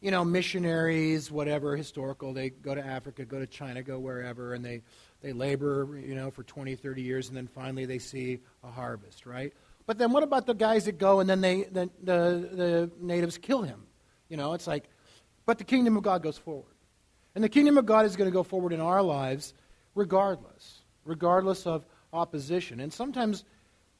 you 0.00 0.12
know, 0.12 0.24
missionaries, 0.24 1.32
whatever, 1.32 1.76
historical, 1.76 2.32
they 2.32 2.50
go 2.50 2.72
to 2.72 2.86
Africa, 2.86 3.24
go 3.24 3.40
to 3.40 3.48
China, 3.48 3.82
go 3.82 3.98
wherever, 3.98 4.54
and 4.54 4.64
they, 4.64 4.82
they 5.22 5.32
labor, 5.32 6.00
you 6.06 6.14
know, 6.14 6.30
for 6.30 6.44
20, 6.44 6.76
30 6.76 7.02
years, 7.02 7.26
and 7.26 7.36
then 7.36 7.48
finally 7.48 7.84
they 7.84 7.98
see 7.98 8.38
a 8.62 8.70
harvest, 8.70 9.26
right? 9.26 9.52
But 9.86 9.98
then 9.98 10.12
what 10.12 10.22
about 10.22 10.46
the 10.46 10.54
guys 10.54 10.86
that 10.86 10.98
go 10.98 11.20
and 11.20 11.28
then 11.28 11.40
they, 11.40 11.64
the, 11.64 11.90
the, 12.02 12.48
the 12.52 12.90
natives 13.00 13.38
kill 13.38 13.62
him? 13.62 13.82
You 14.28 14.36
know, 14.36 14.54
it's 14.54 14.66
like, 14.66 14.84
but 15.46 15.58
the 15.58 15.64
kingdom 15.64 15.96
of 15.96 16.02
God 16.02 16.22
goes 16.22 16.38
forward. 16.38 16.74
And 17.34 17.42
the 17.42 17.48
kingdom 17.48 17.76
of 17.76 17.84
God 17.84 18.06
is 18.06 18.16
going 18.16 18.30
to 18.30 18.34
go 18.34 18.42
forward 18.42 18.72
in 18.72 18.80
our 18.80 19.02
lives 19.02 19.54
regardless, 19.94 20.82
regardless 21.04 21.66
of 21.66 21.84
opposition. 22.12 22.80
And 22.80 22.92
sometimes 22.92 23.44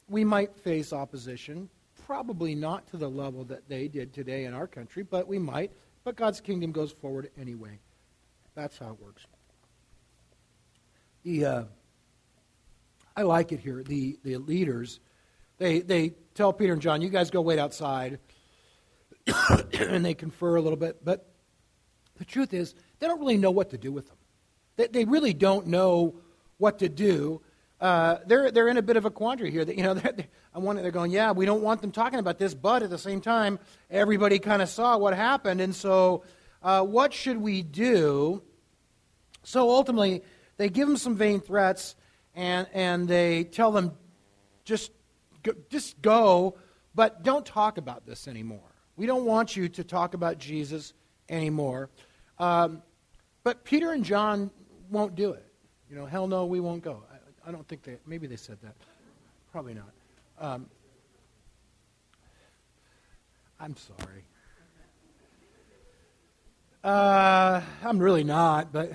we 0.08 0.24
might 0.24 0.56
face 0.56 0.92
opposition, 0.92 1.68
probably 2.06 2.54
not 2.54 2.86
to 2.88 2.96
the 2.96 3.08
level 3.08 3.44
that 3.44 3.68
they 3.68 3.88
did 3.88 4.12
today 4.12 4.44
in 4.44 4.54
our 4.54 4.66
country, 4.66 5.02
but 5.02 5.26
we 5.26 5.38
might. 5.38 5.72
But 6.04 6.16
God's 6.16 6.40
kingdom 6.40 6.72
goes 6.72 6.92
forward 6.92 7.30
anyway. 7.38 7.78
That's 8.54 8.78
how 8.78 8.90
it 8.90 9.00
works. 9.02 9.26
The, 11.24 11.44
uh, 11.44 11.64
I 13.16 13.22
like 13.22 13.52
it 13.52 13.60
here. 13.60 13.82
The, 13.82 14.18
the 14.22 14.36
leaders, 14.36 15.00
they, 15.58 15.80
they 15.80 16.14
tell 16.34 16.52
Peter 16.52 16.72
and 16.72 16.82
John, 16.82 17.00
you 17.02 17.08
guys 17.08 17.30
go 17.30 17.40
wait 17.40 17.58
outside. 17.58 18.18
and 19.78 20.04
they 20.04 20.14
confer 20.14 20.56
a 20.56 20.60
little 20.60 20.76
bit. 20.76 21.04
But 21.04 21.28
the 22.16 22.24
truth 22.24 22.52
is, 22.52 22.74
they 22.98 23.06
don't 23.06 23.20
really 23.20 23.38
know 23.38 23.50
what 23.50 23.70
to 23.70 23.78
do 23.78 23.92
with 23.92 24.06
them. 24.06 24.16
They, 24.76 24.86
they 24.88 25.04
really 25.04 25.32
don't 25.32 25.66
know 25.66 26.16
what 26.58 26.78
to 26.80 26.88
do. 26.88 27.40
Uh, 27.80 28.18
they're, 28.26 28.50
they're 28.50 28.68
in 28.68 28.76
a 28.76 28.82
bit 28.82 28.96
of 28.96 29.04
a 29.04 29.10
quandary 29.10 29.50
here. 29.50 29.64
That, 29.64 29.76
you 29.76 29.82
know, 29.82 29.94
they're, 29.94 30.12
they're, 30.12 30.74
they're 30.74 30.90
going, 30.90 31.10
yeah, 31.10 31.32
we 31.32 31.46
don't 31.46 31.62
want 31.62 31.80
them 31.80 31.90
talking 31.90 32.18
about 32.18 32.38
this, 32.38 32.54
but 32.54 32.82
at 32.82 32.90
the 32.90 32.98
same 32.98 33.20
time, 33.20 33.58
everybody 33.90 34.38
kind 34.38 34.62
of 34.62 34.68
saw 34.68 34.96
what 34.96 35.14
happened. 35.14 35.60
And 35.60 35.74
so, 35.74 36.24
uh, 36.62 36.82
what 36.82 37.12
should 37.12 37.36
we 37.36 37.62
do? 37.62 38.42
So 39.42 39.68
ultimately, 39.68 40.22
they 40.56 40.68
give 40.68 40.88
them 40.88 40.96
some 40.96 41.16
vain 41.16 41.40
threats 41.40 41.94
and, 42.34 42.66
and 42.72 43.06
they 43.06 43.44
tell 43.44 43.70
them, 43.70 43.92
just 44.64 44.90
go, 45.44 45.52
just 45.70 46.02
go, 46.02 46.56
but 46.94 47.22
don't 47.22 47.46
talk 47.46 47.78
about 47.78 48.04
this 48.04 48.26
anymore. 48.26 48.74
We 48.96 49.06
don't 49.06 49.24
want 49.24 49.54
you 49.56 49.68
to 49.68 49.84
talk 49.84 50.14
about 50.14 50.38
Jesus 50.38 50.92
anymore. 51.28 51.90
Um, 52.38 52.82
but 53.44 53.64
Peter 53.64 53.92
and 53.92 54.04
John 54.04 54.50
won't 54.90 55.14
do 55.14 55.30
it. 55.30 55.46
You 55.88 55.96
know, 55.96 56.06
hell 56.06 56.26
no, 56.26 56.46
we 56.46 56.58
won't 56.58 56.82
go. 56.82 57.02
I, 57.12 57.48
I 57.48 57.52
don't 57.52 57.66
think 57.68 57.84
they, 57.84 57.98
maybe 58.06 58.26
they 58.26 58.36
said 58.36 58.58
that. 58.62 58.74
Probably 59.52 59.74
not. 59.74 59.90
Um, 60.38 60.66
I'm 63.60 63.76
sorry. 63.76 64.24
Uh, 66.82 67.62
I'm 67.82 67.98
really 67.98 68.24
not, 68.24 68.72
but 68.72 68.92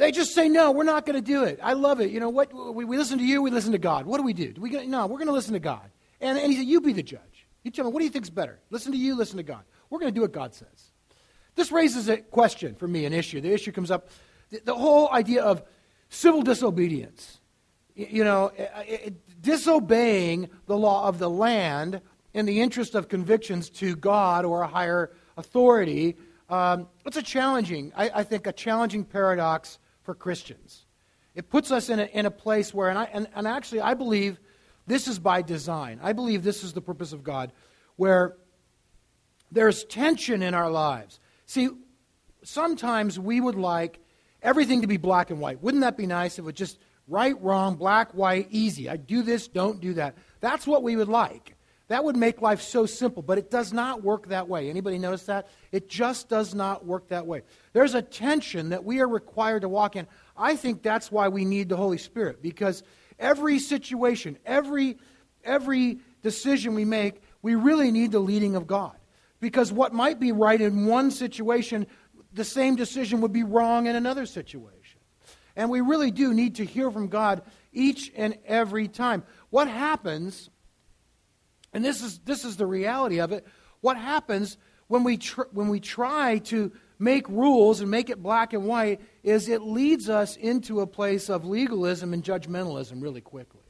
they 0.00 0.12
just 0.12 0.34
say, 0.34 0.48
no, 0.48 0.70
we're 0.70 0.84
not 0.84 1.04
going 1.04 1.16
to 1.16 1.22
do 1.22 1.44
it. 1.44 1.60
I 1.62 1.74
love 1.74 2.00
it. 2.00 2.10
You 2.10 2.20
know 2.20 2.30
what? 2.30 2.52
We, 2.74 2.84
we 2.86 2.96
listen 2.96 3.18
to 3.18 3.24
you, 3.24 3.42
we 3.42 3.50
listen 3.50 3.72
to 3.72 3.78
God. 3.78 4.06
What 4.06 4.16
do 4.16 4.22
we 4.22 4.32
do? 4.32 4.52
do 4.52 4.60
we 4.60 4.70
no, 4.86 5.06
we're 5.06 5.18
going 5.18 5.26
to 5.26 5.32
listen 5.32 5.52
to 5.52 5.60
God. 5.60 5.90
And, 6.20 6.38
and 6.38 6.50
he 6.50 6.58
said, 6.58 6.66
you 6.66 6.80
be 6.80 6.94
the 6.94 7.02
judge. 7.02 7.46
You 7.62 7.70
tell 7.70 7.84
me, 7.84 7.90
what 7.90 8.00
do 8.00 8.06
you 8.06 8.10
think's 8.10 8.30
better? 8.30 8.58
Listen 8.70 8.92
to 8.92 8.98
you, 8.98 9.14
listen 9.14 9.36
to 9.36 9.42
God. 9.42 9.62
We're 9.90 9.98
going 9.98 10.12
to 10.12 10.14
do 10.14 10.22
what 10.22 10.32
God 10.32 10.54
says. 10.54 10.92
This 11.54 11.70
raises 11.70 12.08
a 12.08 12.16
question 12.16 12.74
for 12.74 12.88
me, 12.88 13.04
an 13.04 13.12
issue. 13.12 13.40
The 13.40 13.52
issue 13.52 13.72
comes 13.72 13.90
up 13.90 14.08
the, 14.48 14.62
the 14.64 14.74
whole 14.74 15.10
idea 15.12 15.42
of 15.42 15.62
civil 16.08 16.40
disobedience. 16.40 17.38
You 17.94 18.24
know, 18.24 18.52
eh, 18.56 18.66
eh, 18.74 18.96
eh, 19.04 19.10
disobeying 19.42 20.48
the 20.66 20.78
law 20.78 21.08
of 21.08 21.18
the 21.18 21.28
land 21.28 22.00
in 22.32 22.46
the 22.46 22.62
interest 22.62 22.94
of 22.94 23.08
convictions 23.08 23.68
to 23.70 23.96
God 23.96 24.46
or 24.46 24.62
a 24.62 24.66
higher 24.66 25.10
authority. 25.36 26.16
Um, 26.48 26.88
it's 27.04 27.18
a 27.18 27.22
challenging, 27.22 27.92
I, 27.94 28.10
I, 28.14 28.22
think, 28.22 28.46
a 28.46 28.52
challenging 28.52 29.04
paradox 29.04 29.78
for 30.10 30.16
Christians. 30.16 30.86
It 31.36 31.50
puts 31.50 31.70
us 31.70 31.88
in 31.88 32.00
a, 32.00 32.02
in 32.02 32.26
a 32.26 32.32
place 32.32 32.74
where, 32.74 32.88
and, 32.88 32.98
I, 32.98 33.04
and, 33.12 33.28
and 33.32 33.46
actually, 33.46 33.80
I 33.80 33.94
believe 33.94 34.40
this 34.88 35.06
is 35.06 35.20
by 35.20 35.40
design. 35.40 36.00
I 36.02 36.14
believe 36.14 36.42
this 36.42 36.64
is 36.64 36.72
the 36.72 36.80
purpose 36.80 37.12
of 37.12 37.22
God, 37.22 37.52
where 37.94 38.34
there's 39.52 39.84
tension 39.84 40.42
in 40.42 40.52
our 40.52 40.68
lives. 40.68 41.20
See, 41.46 41.68
sometimes 42.42 43.20
we 43.20 43.40
would 43.40 43.54
like 43.54 44.00
everything 44.42 44.80
to 44.80 44.88
be 44.88 44.96
black 44.96 45.30
and 45.30 45.38
white. 45.38 45.62
Wouldn't 45.62 45.82
that 45.82 45.96
be 45.96 46.08
nice 46.08 46.32
if 46.32 46.38
it 46.40 46.46
was 46.46 46.54
just 46.54 46.80
right, 47.06 47.40
wrong, 47.40 47.76
black, 47.76 48.10
white, 48.10 48.48
easy? 48.50 48.88
I 48.88 48.96
do 48.96 49.22
this, 49.22 49.46
don't 49.46 49.80
do 49.80 49.94
that. 49.94 50.16
That's 50.40 50.66
what 50.66 50.82
we 50.82 50.96
would 50.96 51.08
like. 51.08 51.54
That 51.90 52.04
would 52.04 52.16
make 52.16 52.40
life 52.40 52.62
so 52.62 52.86
simple, 52.86 53.20
but 53.20 53.36
it 53.36 53.50
does 53.50 53.72
not 53.72 54.04
work 54.04 54.28
that 54.28 54.46
way. 54.48 54.70
Anybody 54.70 54.96
notice 54.96 55.24
that? 55.24 55.48
It 55.72 55.88
just 55.88 56.28
does 56.28 56.54
not 56.54 56.86
work 56.86 57.08
that 57.08 57.26
way. 57.26 57.42
There's 57.72 57.96
a 57.96 58.00
tension 58.00 58.68
that 58.68 58.84
we 58.84 59.00
are 59.00 59.08
required 59.08 59.62
to 59.62 59.68
walk 59.68 59.96
in. 59.96 60.06
I 60.36 60.54
think 60.54 60.84
that's 60.84 61.10
why 61.10 61.26
we 61.26 61.44
need 61.44 61.68
the 61.68 61.76
Holy 61.76 61.98
Spirit 61.98 62.42
because 62.42 62.84
every 63.18 63.58
situation, 63.58 64.38
every 64.46 64.98
every 65.42 65.98
decision 66.22 66.76
we 66.76 66.84
make, 66.84 67.22
we 67.42 67.56
really 67.56 67.90
need 67.90 68.12
the 68.12 68.20
leading 68.20 68.54
of 68.54 68.68
God. 68.68 68.96
Because 69.40 69.72
what 69.72 69.92
might 69.92 70.20
be 70.20 70.30
right 70.30 70.60
in 70.60 70.86
one 70.86 71.10
situation, 71.10 71.88
the 72.32 72.44
same 72.44 72.76
decision 72.76 73.20
would 73.22 73.32
be 73.32 73.42
wrong 73.42 73.88
in 73.88 73.96
another 73.96 74.26
situation. 74.26 75.00
And 75.56 75.68
we 75.68 75.80
really 75.80 76.12
do 76.12 76.34
need 76.34 76.54
to 76.56 76.64
hear 76.64 76.88
from 76.88 77.08
God 77.08 77.42
each 77.72 78.12
and 78.14 78.38
every 78.46 78.86
time. 78.86 79.24
What 79.48 79.66
happens, 79.66 80.50
and 81.72 81.84
this 81.84 82.02
is, 82.02 82.18
this 82.20 82.44
is 82.44 82.56
the 82.56 82.66
reality 82.66 83.20
of 83.20 83.32
it, 83.32 83.46
what 83.80 83.96
happens 83.96 84.56
when 84.88 85.04
we, 85.04 85.16
tr- 85.16 85.42
when 85.52 85.68
we 85.68 85.80
try 85.80 86.38
to 86.38 86.72
make 86.98 87.28
rules 87.28 87.80
and 87.80 87.90
make 87.90 88.10
it 88.10 88.22
black 88.22 88.52
and 88.52 88.64
white 88.64 89.00
is 89.22 89.48
it 89.48 89.62
leads 89.62 90.08
us 90.08 90.36
into 90.36 90.80
a 90.80 90.86
place 90.86 91.30
of 91.30 91.44
legalism 91.44 92.12
and 92.12 92.22
judgmentalism 92.22 93.02
really 93.02 93.20
quickly. 93.20 93.60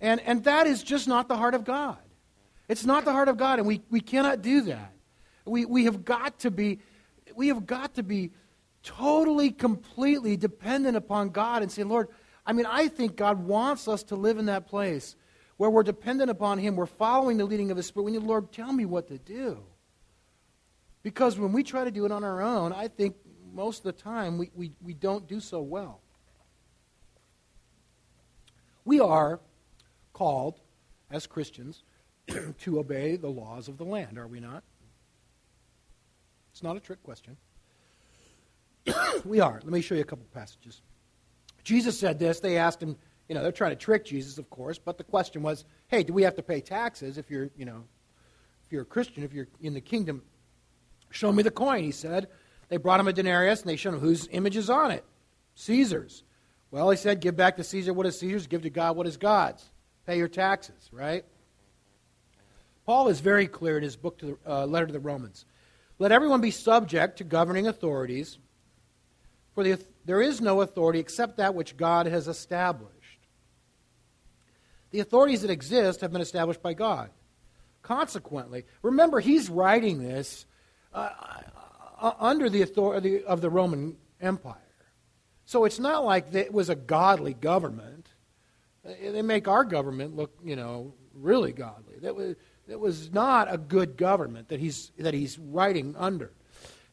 And, 0.00 0.20
and 0.20 0.44
that 0.44 0.66
is 0.66 0.82
just 0.82 1.08
not 1.08 1.28
the 1.28 1.36
heart 1.36 1.54
of 1.54 1.64
God. 1.64 1.98
It's 2.68 2.84
not 2.84 3.04
the 3.04 3.12
heart 3.12 3.28
of 3.28 3.36
God, 3.36 3.58
and 3.58 3.68
we, 3.68 3.82
we 3.90 4.00
cannot 4.00 4.40
do 4.40 4.62
that. 4.62 4.92
We, 5.44 5.66
we 5.66 5.84
have 5.84 6.04
got 6.04 6.38
to 6.40 6.50
be 6.50 6.80
we 7.34 7.48
have 7.48 7.66
got 7.66 7.94
to 7.94 8.02
be 8.02 8.32
totally, 8.82 9.50
completely 9.50 10.36
dependent 10.36 10.96
upon 10.96 11.30
God 11.30 11.62
and 11.62 11.70
say, 11.72 11.82
Lord, 11.82 12.08
I 12.46 12.52
mean, 12.52 12.66
I 12.66 12.88
think 12.88 13.16
God 13.16 13.44
wants 13.44 13.88
us 13.88 14.02
to 14.04 14.16
live 14.16 14.38
in 14.38 14.46
that 14.46 14.66
place 14.66 15.16
where 15.64 15.70
we're 15.70 15.82
dependent 15.82 16.30
upon 16.30 16.58
Him. 16.58 16.76
We're 16.76 16.84
following 16.84 17.38
the 17.38 17.46
leading 17.46 17.70
of 17.70 17.78
His 17.78 17.86
Spirit. 17.86 18.04
We 18.04 18.12
need, 18.12 18.22
Lord, 18.22 18.52
tell 18.52 18.70
me 18.70 18.84
what 18.84 19.08
to 19.08 19.16
do. 19.16 19.64
Because 21.02 21.38
when 21.38 21.52
we 21.52 21.62
try 21.62 21.84
to 21.84 21.90
do 21.90 22.04
it 22.04 22.12
on 22.12 22.22
our 22.22 22.42
own, 22.42 22.74
I 22.74 22.88
think 22.88 23.16
most 23.54 23.78
of 23.78 23.84
the 23.84 23.92
time 24.02 24.36
we, 24.36 24.50
we, 24.54 24.72
we 24.82 24.92
don't 24.92 25.26
do 25.26 25.40
so 25.40 25.62
well. 25.62 26.02
We 28.84 29.00
are 29.00 29.40
called, 30.12 30.60
as 31.10 31.26
Christians, 31.26 31.82
to 32.58 32.78
obey 32.78 33.16
the 33.16 33.30
laws 33.30 33.66
of 33.68 33.78
the 33.78 33.86
land, 33.86 34.18
are 34.18 34.28
we 34.28 34.40
not? 34.40 34.64
It's 36.52 36.62
not 36.62 36.76
a 36.76 36.80
trick 36.80 37.02
question. 37.02 37.38
we 39.24 39.40
are. 39.40 39.62
Let 39.64 39.72
me 39.72 39.80
show 39.80 39.94
you 39.94 40.02
a 40.02 40.04
couple 40.04 40.26
passages. 40.34 40.82
Jesus 41.62 41.98
said 41.98 42.18
this. 42.18 42.40
They 42.40 42.58
asked 42.58 42.82
him, 42.82 42.96
you 43.28 43.34
know, 43.34 43.42
they're 43.42 43.52
trying 43.52 43.70
to 43.70 43.76
trick 43.76 44.04
Jesus, 44.04 44.38
of 44.38 44.50
course, 44.50 44.78
but 44.78 44.98
the 44.98 45.04
question 45.04 45.42
was, 45.42 45.64
hey, 45.88 46.02
do 46.02 46.12
we 46.12 46.22
have 46.22 46.36
to 46.36 46.42
pay 46.42 46.60
taxes 46.60 47.18
if 47.18 47.30
you're, 47.30 47.50
you 47.56 47.64
know, 47.64 47.84
if 48.64 48.72
you're 48.72 48.82
a 48.82 48.86
Christian, 48.86 49.22
if 49.24 49.32
you're 49.32 49.48
in 49.60 49.74
the 49.74 49.80
kingdom? 49.80 50.22
Show 51.10 51.32
me 51.32 51.42
the 51.42 51.50
coin, 51.50 51.82
he 51.82 51.92
said. 51.92 52.28
They 52.68 52.76
brought 52.76 53.00
him 53.00 53.08
a 53.08 53.12
denarius 53.12 53.62
and 53.62 53.70
they 53.70 53.76
showed 53.76 53.94
him 53.94 54.00
whose 54.00 54.28
image 54.30 54.56
is 54.56 54.68
on 54.68 54.90
it. 54.90 55.04
Caesar's. 55.54 56.24
Well, 56.70 56.90
he 56.90 56.96
said, 56.96 57.20
give 57.20 57.36
back 57.36 57.56
to 57.56 57.64
Caesar 57.64 57.92
what 57.92 58.06
is 58.06 58.18
Caesar's, 58.18 58.46
give 58.46 58.62
to 58.62 58.70
God 58.70 58.96
what 58.96 59.06
is 59.06 59.16
God's. 59.16 59.64
Pay 60.06 60.18
your 60.18 60.28
taxes, 60.28 60.90
right? 60.92 61.24
Paul 62.84 63.08
is 63.08 63.20
very 63.20 63.46
clear 63.46 63.76
in 63.76 63.82
his 63.82 63.96
book 63.96 64.18
to 64.18 64.26
the, 64.44 64.52
uh, 64.52 64.66
letter 64.66 64.86
to 64.86 64.92
the 64.92 65.00
Romans. 65.00 65.46
Let 65.98 66.12
everyone 66.12 66.40
be 66.40 66.50
subject 66.50 67.18
to 67.18 67.24
governing 67.24 67.66
authorities, 67.66 68.38
for 69.54 69.62
the, 69.62 69.78
there 70.04 70.20
is 70.20 70.40
no 70.40 70.60
authority 70.60 70.98
except 70.98 71.36
that 71.36 71.54
which 71.54 71.76
God 71.76 72.06
has 72.06 72.28
established. 72.28 72.92
The 74.94 75.00
authorities 75.00 75.42
that 75.42 75.50
exist 75.50 76.02
have 76.02 76.12
been 76.12 76.20
established 76.20 76.62
by 76.62 76.72
God. 76.72 77.10
Consequently, 77.82 78.62
remember, 78.80 79.18
he's 79.18 79.50
writing 79.50 80.00
this 80.00 80.46
uh, 80.92 81.10
uh, 82.00 82.12
under 82.20 82.48
the 82.48 82.62
authority 82.62 83.24
of 83.24 83.40
the 83.40 83.50
Roman 83.50 83.96
Empire. 84.20 84.54
So 85.46 85.64
it's 85.64 85.80
not 85.80 86.04
like 86.04 86.32
it 86.32 86.52
was 86.52 86.68
a 86.68 86.76
godly 86.76 87.34
government. 87.34 88.06
They 88.84 89.20
make 89.22 89.48
our 89.48 89.64
government 89.64 90.14
look, 90.14 90.38
you 90.44 90.54
know, 90.54 90.94
really 91.12 91.50
godly. 91.50 91.96
That 92.02 92.14
was, 92.14 92.36
it 92.68 92.78
was 92.78 93.12
not 93.12 93.52
a 93.52 93.58
good 93.58 93.96
government 93.96 94.50
that 94.50 94.60
he's, 94.60 94.92
that 95.00 95.12
he's 95.12 95.40
writing 95.40 95.96
under. 95.98 96.30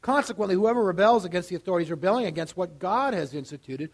Consequently, 0.02 0.56
whoever 0.56 0.84
rebels 0.84 1.24
against 1.24 1.50
the 1.50 1.56
authorities, 1.56 1.92
rebelling 1.92 2.26
against 2.26 2.58
what 2.58 2.80
God 2.80 3.14
has 3.14 3.36
instituted, 3.36 3.92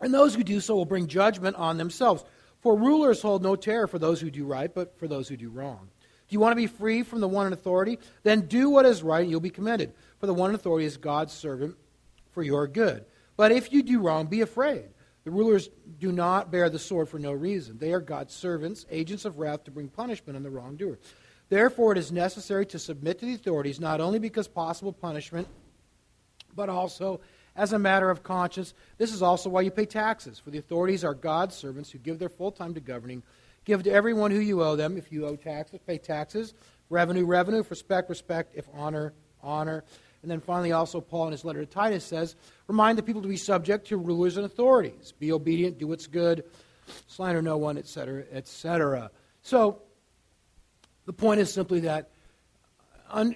and 0.00 0.12
those 0.12 0.34
who 0.34 0.42
do 0.42 0.58
so 0.58 0.74
will 0.74 0.84
bring 0.84 1.06
judgment 1.06 1.54
on 1.54 1.78
themselves. 1.78 2.24
For 2.64 2.74
rulers 2.74 3.20
hold 3.20 3.42
no 3.42 3.56
terror 3.56 3.86
for 3.86 3.98
those 3.98 4.22
who 4.22 4.30
do 4.30 4.46
right, 4.46 4.74
but 4.74 4.98
for 4.98 5.06
those 5.06 5.28
who 5.28 5.36
do 5.36 5.50
wrong. 5.50 5.90
Do 6.00 6.34
you 6.34 6.40
want 6.40 6.52
to 6.52 6.56
be 6.56 6.66
free 6.66 7.02
from 7.02 7.20
the 7.20 7.28
one 7.28 7.46
in 7.46 7.52
authority? 7.52 7.98
Then 8.22 8.46
do 8.46 8.70
what 8.70 8.86
is 8.86 9.02
right, 9.02 9.20
and 9.20 9.30
you'll 9.30 9.40
be 9.40 9.50
commended. 9.50 9.92
For 10.18 10.26
the 10.26 10.32
one 10.32 10.48
in 10.48 10.54
authority 10.54 10.86
is 10.86 10.96
God's 10.96 11.34
servant 11.34 11.76
for 12.30 12.42
your 12.42 12.66
good. 12.66 13.04
But 13.36 13.52
if 13.52 13.70
you 13.70 13.82
do 13.82 14.00
wrong, 14.00 14.28
be 14.28 14.40
afraid. 14.40 14.84
The 15.24 15.30
rulers 15.30 15.68
do 15.98 16.10
not 16.10 16.50
bear 16.50 16.70
the 16.70 16.78
sword 16.78 17.10
for 17.10 17.18
no 17.18 17.32
reason. 17.32 17.76
They 17.76 17.92
are 17.92 18.00
God's 18.00 18.32
servants, 18.32 18.86
agents 18.90 19.26
of 19.26 19.38
wrath 19.38 19.64
to 19.64 19.70
bring 19.70 19.88
punishment 19.88 20.34
on 20.34 20.42
the 20.42 20.50
wrongdoer. 20.50 20.98
Therefore, 21.50 21.92
it 21.92 21.98
is 21.98 22.10
necessary 22.10 22.64
to 22.66 22.78
submit 22.78 23.18
to 23.18 23.26
the 23.26 23.34
authorities, 23.34 23.78
not 23.78 24.00
only 24.00 24.18
because 24.18 24.48
possible 24.48 24.94
punishment, 24.94 25.48
but 26.56 26.70
also 26.70 27.20
as 27.56 27.72
a 27.72 27.78
matter 27.78 28.10
of 28.10 28.22
conscience. 28.22 28.74
This 28.98 29.12
is 29.12 29.22
also 29.22 29.48
why 29.48 29.62
you 29.62 29.70
pay 29.70 29.86
taxes, 29.86 30.38
for 30.38 30.50
the 30.50 30.58
authorities 30.58 31.04
are 31.04 31.14
God's 31.14 31.54
servants 31.54 31.90
who 31.90 31.98
give 31.98 32.18
their 32.18 32.28
full 32.28 32.52
time 32.52 32.74
to 32.74 32.80
governing. 32.80 33.22
Give 33.64 33.82
to 33.82 33.90
everyone 33.90 34.30
who 34.30 34.40
you 34.40 34.62
owe 34.62 34.76
them. 34.76 34.98
If 34.98 35.10
you 35.10 35.26
owe 35.26 35.36
taxes, 35.36 35.80
pay 35.86 35.98
taxes. 35.98 36.54
Revenue, 36.90 37.24
revenue. 37.24 37.60
If 37.60 37.70
respect, 37.70 38.10
respect. 38.10 38.54
If 38.54 38.66
honor, 38.74 39.14
honor. 39.42 39.84
And 40.22 40.30
then 40.30 40.40
finally, 40.40 40.72
also, 40.72 41.00
Paul 41.00 41.26
in 41.26 41.32
his 41.32 41.44
letter 41.44 41.60
to 41.60 41.66
Titus 41.66 42.04
says, 42.04 42.34
remind 42.66 42.98
the 42.98 43.02
people 43.02 43.22
to 43.22 43.28
be 43.28 43.36
subject 43.36 43.88
to 43.88 43.96
rulers 43.96 44.36
and 44.36 44.46
authorities. 44.46 45.12
Be 45.18 45.32
obedient, 45.32 45.78
do 45.78 45.86
what's 45.86 46.06
good, 46.06 46.44
slander 47.06 47.42
no 47.42 47.58
one, 47.58 47.76
etc., 47.76 48.24
etc. 48.32 49.10
So, 49.42 49.82
the 51.04 51.12
point 51.12 51.40
is 51.40 51.52
simply 51.52 51.80
that, 51.80 52.10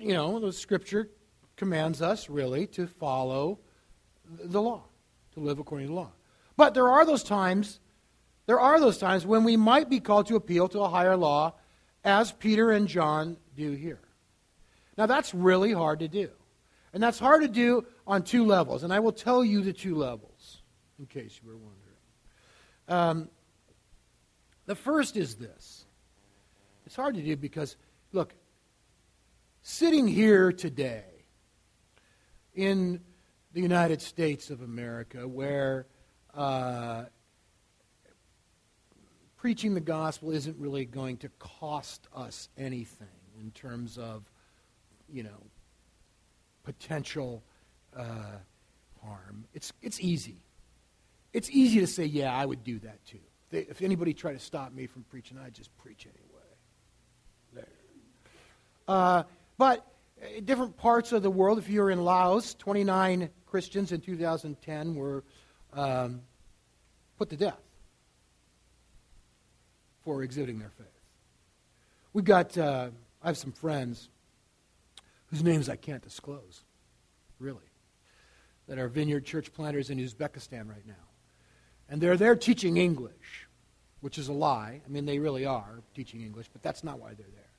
you 0.00 0.14
know, 0.14 0.40
the 0.40 0.52
Scripture 0.52 1.10
commands 1.56 2.00
us 2.00 2.30
really 2.30 2.66
to 2.68 2.86
follow 2.86 3.58
the 4.28 4.60
law, 4.60 4.84
to 5.34 5.40
live 5.40 5.58
according 5.58 5.88
to 5.88 5.92
the 5.92 5.96
law. 5.96 6.10
But 6.56 6.74
there 6.74 6.88
are 6.88 7.04
those 7.04 7.22
times, 7.22 7.80
there 8.46 8.60
are 8.60 8.80
those 8.80 8.98
times 8.98 9.26
when 9.26 9.44
we 9.44 9.56
might 9.56 9.88
be 9.88 10.00
called 10.00 10.26
to 10.28 10.36
appeal 10.36 10.68
to 10.68 10.80
a 10.80 10.88
higher 10.88 11.16
law, 11.16 11.54
as 12.04 12.32
Peter 12.32 12.70
and 12.70 12.88
John 12.88 13.36
do 13.56 13.72
here. 13.72 14.00
Now, 14.96 15.06
that's 15.06 15.34
really 15.34 15.72
hard 15.72 16.00
to 16.00 16.08
do. 16.08 16.30
And 16.92 17.02
that's 17.02 17.18
hard 17.18 17.42
to 17.42 17.48
do 17.48 17.86
on 18.06 18.22
two 18.22 18.44
levels. 18.44 18.82
And 18.82 18.92
I 18.92 19.00
will 19.00 19.12
tell 19.12 19.44
you 19.44 19.60
the 19.62 19.72
two 19.72 19.94
levels, 19.94 20.62
in 20.98 21.06
case 21.06 21.38
you 21.42 21.48
were 21.48 21.56
wondering. 21.56 21.78
Um, 22.88 23.28
the 24.66 24.74
first 24.74 25.16
is 25.16 25.36
this 25.36 25.84
it's 26.86 26.96
hard 26.96 27.14
to 27.16 27.22
do 27.22 27.36
because, 27.36 27.76
look, 28.12 28.34
sitting 29.62 30.08
here 30.08 30.52
today 30.52 31.04
in 32.54 33.00
the 33.58 33.62
United 33.62 34.00
States 34.00 34.50
of 34.50 34.62
America, 34.62 35.26
where 35.26 35.88
uh, 36.32 37.06
preaching 39.36 39.74
the 39.74 39.80
gospel 39.80 40.30
isn't 40.30 40.56
really 40.60 40.84
going 40.84 41.16
to 41.16 41.28
cost 41.40 42.06
us 42.14 42.48
anything 42.56 43.08
in 43.40 43.50
terms 43.50 43.98
of, 43.98 44.30
you 45.12 45.24
know, 45.24 45.42
potential 46.62 47.42
uh, 47.96 48.36
harm. 49.02 49.44
It's, 49.54 49.72
it's 49.82 49.98
easy. 49.98 50.44
It's 51.32 51.50
easy 51.50 51.80
to 51.80 51.88
say, 51.88 52.04
yeah, 52.04 52.32
I 52.32 52.46
would 52.46 52.62
do 52.62 52.78
that 52.78 53.04
too. 53.06 53.18
If 53.50 53.82
anybody 53.82 54.14
tried 54.14 54.34
to 54.34 54.38
stop 54.38 54.72
me 54.72 54.86
from 54.86 55.02
preaching, 55.02 55.36
I'd 55.36 55.54
just 55.54 55.76
preach 55.78 56.06
anyway. 56.06 57.66
Uh, 58.86 59.24
but 59.58 59.84
uh, 60.22 60.42
different 60.44 60.76
parts 60.76 61.10
of 61.10 61.24
the 61.24 61.30
world, 61.30 61.58
if 61.58 61.68
you're 61.68 61.90
in 61.90 62.04
Laos, 62.04 62.54
29 62.54 63.30
Christians 63.50 63.92
in 63.92 64.00
2010 64.00 64.94
were 64.94 65.24
um, 65.72 66.20
put 67.18 67.30
to 67.30 67.36
death 67.36 67.60
for 70.04 70.22
exhibiting 70.22 70.58
their 70.58 70.70
faith. 70.70 70.86
We've 72.12 72.24
got, 72.24 72.56
uh, 72.56 72.90
I 73.22 73.26
have 73.26 73.38
some 73.38 73.52
friends 73.52 74.08
whose 75.26 75.42
names 75.42 75.68
I 75.68 75.76
can't 75.76 76.02
disclose, 76.02 76.62
really, 77.38 77.58
that 78.66 78.78
are 78.78 78.88
vineyard 78.88 79.24
church 79.24 79.52
planters 79.52 79.90
in 79.90 79.98
Uzbekistan 79.98 80.68
right 80.68 80.86
now. 80.86 80.94
And 81.88 82.00
they're 82.00 82.16
there 82.16 82.36
teaching 82.36 82.76
English, 82.76 83.46
which 84.00 84.18
is 84.18 84.28
a 84.28 84.32
lie. 84.32 84.80
I 84.84 84.88
mean, 84.88 85.06
they 85.06 85.18
really 85.18 85.46
are 85.46 85.82
teaching 85.94 86.22
English, 86.22 86.48
but 86.52 86.62
that's 86.62 86.84
not 86.84 86.98
why 86.98 87.14
they're 87.14 87.26
there. 87.34 87.50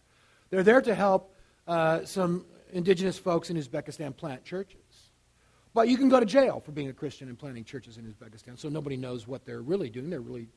They're 0.49 0.63
there 0.63 0.81
to 0.81 0.95
help 0.95 1.35
uh, 1.67 2.05
some 2.05 2.45
indigenous 2.71 3.17
folks 3.17 3.49
in 3.49 3.57
Uzbekistan 3.57 4.15
plant 4.15 4.43
churches. 4.43 4.81
But 5.73 5.87
you 5.87 5.97
can 5.97 6.09
go 6.09 6.19
to 6.19 6.25
jail 6.25 6.59
for 6.59 6.71
being 6.71 6.89
a 6.89 6.93
Christian 6.93 7.29
and 7.29 7.37
planting 7.37 7.63
churches 7.63 7.97
in 7.97 8.05
Uzbekistan, 8.05 8.57
so 8.57 8.69
nobody 8.69 8.97
knows 8.97 9.27
what 9.27 9.45
they're 9.45 9.61
really 9.61 9.89
doing. 9.89 10.09
They're 10.09 10.21
really 10.21 10.47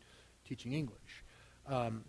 teaching 0.47 0.73
English. 0.73 1.25
Um, 1.67 2.05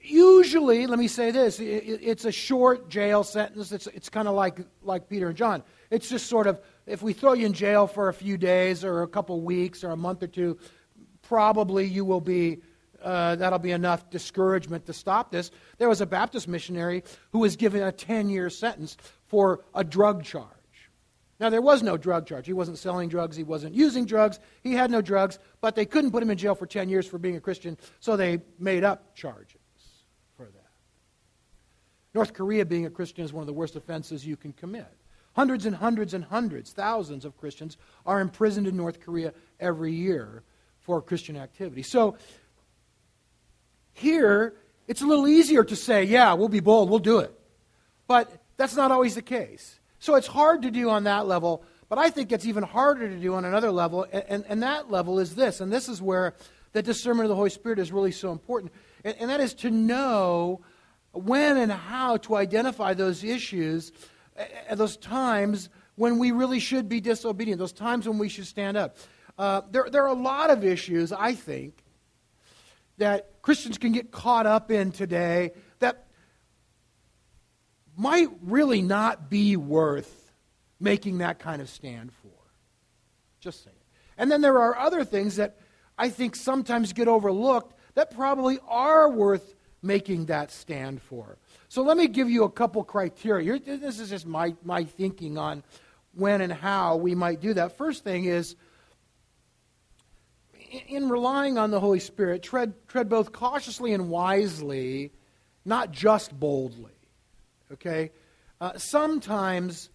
usually, 0.00 0.86
let 0.86 0.98
me 0.98 1.08
say 1.08 1.30
this 1.30 1.60
it, 1.60 1.64
it's 2.02 2.24
a 2.24 2.32
short 2.32 2.88
jail 2.88 3.22
sentence. 3.22 3.70
It's, 3.70 3.86
it's 3.88 4.08
kind 4.08 4.26
of 4.26 4.34
like, 4.34 4.58
like 4.82 5.08
Peter 5.08 5.28
and 5.28 5.36
John. 5.36 5.62
It's 5.90 6.08
just 6.08 6.26
sort 6.26 6.46
of, 6.46 6.60
if 6.86 7.00
we 7.00 7.12
throw 7.12 7.32
you 7.34 7.46
in 7.46 7.52
jail 7.52 7.86
for 7.86 8.08
a 8.08 8.14
few 8.14 8.36
days 8.36 8.84
or 8.84 9.02
a 9.02 9.08
couple 9.08 9.40
weeks 9.40 9.84
or 9.84 9.90
a 9.90 9.96
month 9.96 10.22
or 10.22 10.26
two, 10.26 10.58
probably 11.22 11.86
you 11.86 12.04
will 12.04 12.20
be 12.20 12.60
uh, 13.02 13.34
that'll 13.36 13.58
be 13.58 13.72
enough 13.72 14.10
discouragement 14.10 14.86
to 14.86 14.92
stop 14.92 15.32
this. 15.32 15.50
There 15.78 15.88
was 15.88 16.00
a 16.00 16.06
Baptist 16.06 16.46
missionary 16.46 17.02
who 17.32 17.40
was 17.40 17.56
given 17.56 17.82
a 17.82 17.92
10 17.92 18.28
year 18.28 18.50
sentence 18.50 18.96
for 19.26 19.64
a 19.74 19.82
drug 19.82 20.22
charge. 20.22 20.61
Now, 21.42 21.50
there 21.50 21.60
was 21.60 21.82
no 21.82 21.96
drug 21.96 22.24
charge. 22.24 22.46
He 22.46 22.52
wasn't 22.52 22.78
selling 22.78 23.08
drugs, 23.08 23.36
he 23.36 23.42
wasn't 23.42 23.74
using 23.74 24.04
drugs, 24.04 24.38
he 24.62 24.74
had 24.74 24.92
no 24.92 25.02
drugs, 25.02 25.40
but 25.60 25.74
they 25.74 25.84
couldn't 25.84 26.12
put 26.12 26.22
him 26.22 26.30
in 26.30 26.38
jail 26.38 26.54
for 26.54 26.66
10 26.66 26.88
years 26.88 27.04
for 27.04 27.18
being 27.18 27.34
a 27.34 27.40
Christian, 27.40 27.76
so 27.98 28.16
they 28.16 28.38
made 28.60 28.84
up 28.84 29.16
charges 29.16 29.58
for 30.36 30.44
that. 30.44 30.70
North 32.14 32.32
Korea, 32.32 32.64
being 32.64 32.86
a 32.86 32.90
Christian, 32.90 33.24
is 33.24 33.32
one 33.32 33.42
of 33.42 33.48
the 33.48 33.52
worst 33.52 33.74
offenses 33.74 34.24
you 34.24 34.36
can 34.36 34.52
commit. 34.52 34.86
Hundreds 35.34 35.66
and 35.66 35.74
hundreds 35.74 36.14
and 36.14 36.22
hundreds, 36.22 36.70
thousands 36.70 37.24
of 37.24 37.36
Christians 37.36 37.76
are 38.06 38.20
imprisoned 38.20 38.68
in 38.68 38.76
North 38.76 39.00
Korea 39.00 39.34
every 39.58 39.92
year 39.92 40.44
for 40.78 41.02
Christian 41.02 41.36
activity. 41.36 41.82
So 41.82 42.18
here, 43.94 44.54
it's 44.86 45.02
a 45.02 45.06
little 45.06 45.26
easier 45.26 45.64
to 45.64 45.74
say, 45.74 46.04
yeah, 46.04 46.34
we'll 46.34 46.48
be 46.48 46.60
bold, 46.60 46.88
we'll 46.88 47.00
do 47.00 47.18
it. 47.18 47.36
But 48.06 48.30
that's 48.56 48.76
not 48.76 48.92
always 48.92 49.16
the 49.16 49.22
case. 49.22 49.80
So 50.02 50.16
it's 50.16 50.26
hard 50.26 50.62
to 50.62 50.72
do 50.72 50.90
on 50.90 51.04
that 51.04 51.28
level, 51.28 51.62
but 51.88 51.96
I 51.96 52.10
think 52.10 52.32
it's 52.32 52.44
even 52.44 52.64
harder 52.64 53.08
to 53.08 53.16
do 53.20 53.34
on 53.34 53.44
another 53.44 53.70
level, 53.70 54.04
and, 54.10 54.24
and, 54.28 54.44
and 54.48 54.62
that 54.64 54.90
level 54.90 55.20
is 55.20 55.36
this, 55.36 55.60
and 55.60 55.72
this 55.72 55.88
is 55.88 56.02
where 56.02 56.34
the 56.72 56.82
discernment 56.82 57.26
of 57.26 57.28
the 57.28 57.36
Holy 57.36 57.50
Spirit 57.50 57.78
is 57.78 57.92
really 57.92 58.10
so 58.10 58.32
important, 58.32 58.72
and, 59.04 59.14
and 59.20 59.30
that 59.30 59.38
is 59.38 59.54
to 59.54 59.70
know 59.70 60.60
when 61.12 61.56
and 61.56 61.70
how 61.70 62.16
to 62.16 62.34
identify 62.34 62.94
those 62.94 63.22
issues 63.22 63.92
at 64.68 64.76
those 64.76 64.96
times 64.96 65.68
when 65.94 66.18
we 66.18 66.32
really 66.32 66.58
should 66.58 66.88
be 66.88 67.00
disobedient, 67.00 67.60
those 67.60 67.72
times 67.72 68.08
when 68.08 68.18
we 68.18 68.28
should 68.28 68.48
stand 68.48 68.76
up. 68.76 68.96
Uh, 69.38 69.60
there, 69.70 69.88
there 69.88 70.02
are 70.02 70.08
a 70.08 70.20
lot 70.20 70.50
of 70.50 70.64
issues, 70.64 71.12
I 71.12 71.36
think, 71.36 71.84
that 72.98 73.40
Christians 73.40 73.78
can 73.78 73.92
get 73.92 74.10
caught 74.10 74.46
up 74.46 74.72
in 74.72 74.90
today 74.90 75.52
might 77.96 78.28
really 78.42 78.82
not 78.82 79.28
be 79.30 79.56
worth 79.56 80.32
making 80.80 81.18
that 81.18 81.38
kind 81.38 81.62
of 81.62 81.68
stand 81.68 82.12
for. 82.12 82.28
Just 83.40 83.64
saying. 83.64 83.76
And 84.18 84.30
then 84.30 84.40
there 84.40 84.58
are 84.58 84.76
other 84.76 85.04
things 85.04 85.36
that 85.36 85.58
I 85.98 86.08
think 86.08 86.36
sometimes 86.36 86.92
get 86.92 87.08
overlooked 87.08 87.76
that 87.94 88.14
probably 88.14 88.58
are 88.68 89.10
worth 89.10 89.54
making 89.82 90.26
that 90.26 90.50
stand 90.50 91.02
for. 91.02 91.38
So 91.68 91.82
let 91.82 91.96
me 91.96 92.06
give 92.06 92.30
you 92.30 92.44
a 92.44 92.50
couple 92.50 92.84
criteria. 92.84 93.58
This 93.58 93.98
is 93.98 94.10
just 94.10 94.26
my, 94.26 94.54
my 94.62 94.84
thinking 94.84 95.38
on 95.38 95.62
when 96.14 96.40
and 96.40 96.52
how 96.52 96.96
we 96.96 97.14
might 97.14 97.40
do 97.40 97.54
that. 97.54 97.76
First 97.76 98.04
thing 98.04 98.26
is 98.26 98.56
in 100.88 101.08
relying 101.08 101.58
on 101.58 101.70
the 101.70 101.80
Holy 101.80 102.00
Spirit, 102.00 102.42
tread, 102.42 102.74
tread 102.88 103.08
both 103.08 103.32
cautiously 103.32 103.92
and 103.92 104.08
wisely, 104.08 105.12
not 105.64 105.92
just 105.92 106.38
boldly. 106.38 106.92
Okay? 107.72 108.10
Uh, 108.60 108.76
sometimes 108.76 109.90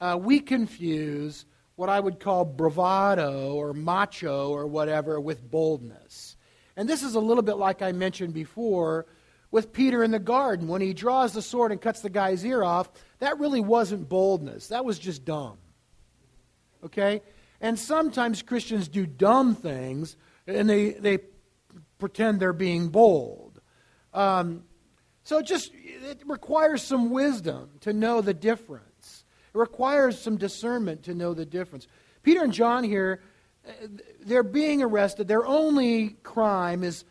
uh, 0.00 0.18
we 0.20 0.40
confuse 0.40 1.44
what 1.76 1.88
I 1.88 1.98
would 1.98 2.20
call 2.20 2.44
bravado 2.44 3.54
or 3.54 3.72
macho 3.72 4.50
or 4.50 4.66
whatever 4.66 5.20
with 5.20 5.50
boldness. 5.50 6.36
And 6.76 6.88
this 6.88 7.02
is 7.02 7.14
a 7.14 7.20
little 7.20 7.42
bit 7.42 7.56
like 7.56 7.82
I 7.82 7.92
mentioned 7.92 8.34
before 8.34 9.06
with 9.50 9.72
Peter 9.72 10.02
in 10.04 10.10
the 10.10 10.18
garden. 10.18 10.68
When 10.68 10.80
he 10.80 10.92
draws 10.92 11.32
the 11.32 11.42
sword 11.42 11.72
and 11.72 11.80
cuts 11.80 12.00
the 12.00 12.10
guy's 12.10 12.44
ear 12.44 12.62
off, 12.62 12.90
that 13.18 13.38
really 13.38 13.60
wasn't 13.60 14.08
boldness. 14.08 14.68
That 14.68 14.84
was 14.84 14.98
just 14.98 15.24
dumb. 15.24 15.58
Okay? 16.84 17.22
And 17.60 17.78
sometimes 17.78 18.42
Christians 18.42 18.88
do 18.88 19.06
dumb 19.06 19.54
things 19.54 20.16
and 20.46 20.68
they, 20.68 20.90
they 20.90 21.18
pretend 21.98 22.38
they're 22.38 22.52
being 22.52 22.88
bold. 22.88 23.60
Um, 24.12 24.64
so 25.24 25.38
it 25.38 25.46
just 25.46 25.72
it 25.74 26.22
requires 26.26 26.82
some 26.82 27.10
wisdom 27.10 27.70
to 27.80 27.92
know 27.92 28.20
the 28.20 28.34
difference. 28.34 29.24
It 29.54 29.58
requires 29.58 30.20
some 30.20 30.36
discernment 30.36 31.04
to 31.04 31.14
know 31.14 31.34
the 31.34 31.46
difference. 31.46 31.86
Peter 32.22 32.42
and 32.42 32.52
John 32.52 32.84
here, 32.84 33.20
uh, 33.66 33.72
they're 34.24 34.42
being 34.42 34.82
arrested. 34.82 35.28
Their 35.28 35.46
only 35.46 36.10
crime 36.22 36.84
is 36.84 37.04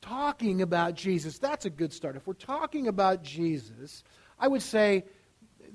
talking 0.00 0.62
about 0.62 0.94
Jesus, 0.94 1.38
that's 1.38 1.64
a 1.64 1.70
good 1.70 1.92
start. 1.92 2.16
If 2.16 2.26
we're 2.26 2.34
talking 2.34 2.88
about 2.88 3.22
Jesus, 3.22 4.02
I 4.38 4.48
would 4.48 4.62
say 4.62 5.04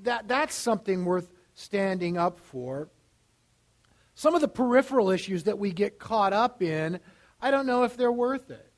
that 0.03 0.27
that's 0.27 0.55
something 0.55 1.05
worth 1.05 1.31
standing 1.53 2.17
up 2.17 2.39
for. 2.39 2.89
Some 4.15 4.35
of 4.35 4.41
the 4.41 4.47
peripheral 4.47 5.09
issues 5.09 5.43
that 5.43 5.57
we 5.57 5.71
get 5.71 5.99
caught 5.99 6.33
up 6.33 6.61
in, 6.61 6.99
I 7.41 7.51
don't 7.51 7.65
know 7.65 7.83
if 7.83 7.97
they're 7.97 8.11
worth 8.11 8.49
it. 8.51 8.71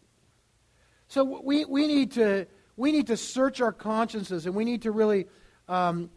So 1.08 1.24
we, 1.24 1.66
we, 1.66 1.88
need, 1.88 2.12
to, 2.14 2.48
we 2.78 2.92
need 2.92 3.08
to 3.08 3.18
search 3.18 3.62
our 3.62 3.72
consciences 3.72 4.46
and 4.46 4.56
we 4.56 4.66
need 4.66 4.82
to 4.84 4.92
really, 4.92 5.28
um, 5.68 6.10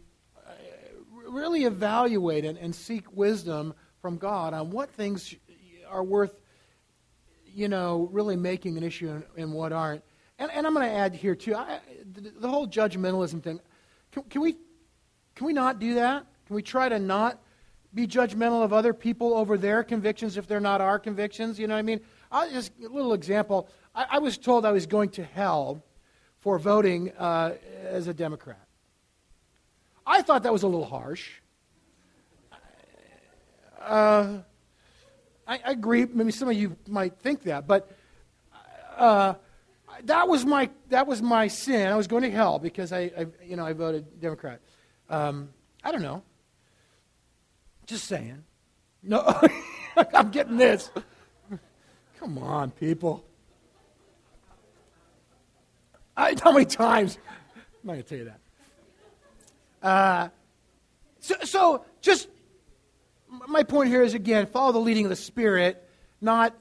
really 1.29 1.65
evaluate 1.65 2.45
and, 2.45 2.59
and 2.59 2.75
seek 2.75 3.05
wisdom 3.13 3.75
from 4.01 4.17
God 4.19 4.55
on 4.55 4.71
what 4.71 4.91
things 4.91 5.35
are 5.89 6.03
worth, 6.03 6.41
you 7.47 7.69
know, 7.69 8.09
really 8.13 8.37
making 8.37 8.77
an 8.77 8.83
issue 8.83 9.23
and, 9.37 9.53
what 9.53 9.73
aren't. 9.73 10.03
And, 10.39 10.51
and 10.51 10.67
I'm 10.67 10.75
going 10.75 10.89
to 10.89 10.95
add 10.95 11.15
here, 11.15 11.35
too, 11.35 11.55
I, 11.55 11.81
the, 12.13 12.33
the, 12.41 12.49
whole 12.49 12.67
judgmentalism 12.67 13.43
thing. 13.43 13.61
Can, 14.13 14.23
can, 14.25 14.41
we, 14.41 14.57
can 15.35 15.47
we 15.47 15.53
not 15.53 15.79
do 15.79 15.95
that? 15.95 16.27
Can 16.47 16.57
we 16.57 16.63
try 16.63 16.89
to 16.89 16.99
not 16.99 17.41
be 17.95 18.07
judgmental 18.07 18.63
of 18.63 18.73
other 18.73 18.93
people 18.93 19.35
over 19.35 19.57
their 19.57 19.83
convictions 19.83 20.37
if 20.37 20.47
they're 20.47 20.61
not 20.61 20.81
our 20.81 20.99
convictions? 20.99 21.59
You 21.59 21.67
know 21.67 21.75
what 21.75 21.81
I 21.81 21.83
mean? 21.83 22.01
I'll 22.31 22.51
just 22.51 22.73
a 22.85 22.89
little 22.89 23.15
example. 23.15 23.69
I, 23.95 24.07
I 24.13 24.19
was 24.19 24.39
told 24.39 24.65
I 24.65 24.73
was 24.73 24.87
going 24.87 25.11
to 25.11 25.25
hell 25.25 25.83
for 26.41 26.59
voting 26.59 27.13
uh, 27.13 27.55
as 27.85 28.07
a 28.07 28.15
Democrat. 28.15 28.67
I 30.07 30.23
thought 30.23 30.45
that 30.45 30.53
was 30.53 30.63
a 30.63 30.67
little 30.69 30.87
harsh. 30.87 31.29
Uh, 33.81 34.39
I, 35.47 35.61
I, 35.65 35.71
agree. 35.71 36.05
Maybe 36.05 36.33
some 36.33 36.49
of 36.49 36.55
you 36.55 36.77
might 36.87 37.19
think 37.19 37.45
that, 37.45 37.67
but 37.67 37.91
uh, 38.97 39.35
that 40.05 40.29
was 40.29 40.45
my 40.45 40.71
that 40.89 41.07
was 41.07 41.23
my 41.23 41.49
sin. 41.49 41.89
I 41.89 41.97
was 41.97 42.07
going 42.07 42.23
to 42.23 42.31
hell 42.31 42.59
because 42.59 42.93
I, 42.93 43.11
I 43.17 43.27
you 43.45 43.57
know 43.57 43.65
I 43.65 43.73
voted 43.73 44.21
Democrat. 44.21 44.61
Um, 45.09 45.51
I 45.83 45.93
don't 45.93 46.03
know. 46.03 46.23
Just 47.87 48.05
saying. 48.05 48.45
No, 49.03 49.41
I'm 50.15 50.31
getting 50.31 50.57
this. 50.57 50.91
Come 52.19 52.39
on, 52.39 52.71
people. 52.73 53.25
I, 56.19 56.35
how 56.43 56.53
many 56.53 56.67
times? 56.67 57.19
I'm 57.57 57.63
not 57.85 57.93
going 57.95 58.03
to 58.03 58.09
tell 58.09 58.19
you 58.19 58.25
that. 58.25 58.41
Uh, 59.81 60.29
so, 61.21 61.35
so, 61.45 61.85
just 62.03 62.29
my 63.47 63.63
point 63.63 63.89
here 63.89 64.03
is 64.03 64.15
again, 64.15 64.47
follow 64.47 64.73
the 64.73 64.79
leading 64.79 65.05
of 65.05 65.11
the 65.11 65.17
Spirit, 65.17 65.89
not 66.21 66.55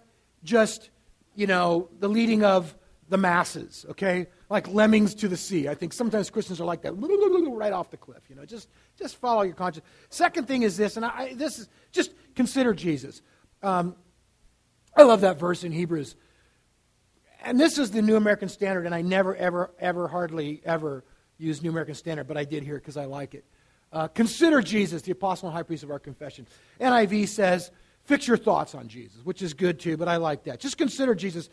just, 0.44 0.90
you 1.36 1.48
know, 1.48 1.90
the 2.00 2.08
leading 2.08 2.44
of 2.44 2.76
the 3.10 3.18
masses, 3.18 3.86
okay? 3.90 4.28
Like 4.50 4.68
lemmings 4.68 5.16
to 5.16 5.28
the 5.28 5.38
sea. 5.38 5.68
I 5.68 5.76
think 5.76 5.94
sometimes 5.94 6.30
Christians 6.30 6.62
are 6.62 6.66
like 6.66 6.84
that, 6.84 6.92
right 6.94 7.74
off 7.74 7.90
the 7.90 7.98
cliff, 7.98 8.24
you 8.30 8.36
know. 8.36 8.46
Just, 8.46 8.70
just 9.00 9.16
follow 9.16 9.42
your 9.42 9.56
conscience. 9.56 9.86
Second 10.10 10.48
thing 10.48 10.62
is 10.62 10.78
this, 10.78 10.98
and 10.98 11.06
I, 11.06 11.34
this 11.34 11.60
is 11.60 11.70
just 11.92 12.12
consider 12.36 12.74
Jesus. 12.74 13.22
Um, 13.64 13.96
I 14.96 15.04
love 15.04 15.22
that 15.22 15.40
verse 15.40 15.64
in 15.64 15.72
Hebrews. 15.72 16.16
And 17.44 17.60
this 17.60 17.78
is 17.78 17.92
the 17.92 18.02
New 18.02 18.16
American 18.16 18.50
Standard, 18.50 18.86
and 18.86 18.94
I 18.94 19.02
never, 19.02 19.36
ever, 19.36 19.72
ever, 19.80 20.08
hardly 20.08 20.62
ever 20.66 21.04
use 21.38 21.62
New 21.62 21.70
American 21.70 21.96
Standard, 21.96 22.28
but 22.28 22.38
I 22.38 22.44
did 22.44 22.64
here 22.64 22.76
because 22.76 22.98
I 22.98 23.06
like 23.06 23.36
it. 23.36 23.46
Uh, 23.92 24.08
consider 24.08 24.62
Jesus, 24.62 25.02
the 25.04 25.12
apostle 25.12 25.48
and 25.48 25.56
high 25.56 25.64
priest 25.64 25.84
of 25.84 25.92
our 25.92 26.00
confession. 26.00 26.46
NIV 26.82 27.28
says, 27.30 27.72
fix 28.04 28.28
your 28.28 28.38
thoughts 28.38 28.76
on 28.76 28.88
Jesus, 28.88 29.18
which 29.24 29.42
is 29.42 29.54
good 29.54 29.80
too, 29.80 29.98
but 29.98 30.08
I 30.08 30.18
like 30.18 30.44
that. 30.46 30.60
Just 30.60 30.78
consider 30.78 31.16
Jesus. 31.16 31.50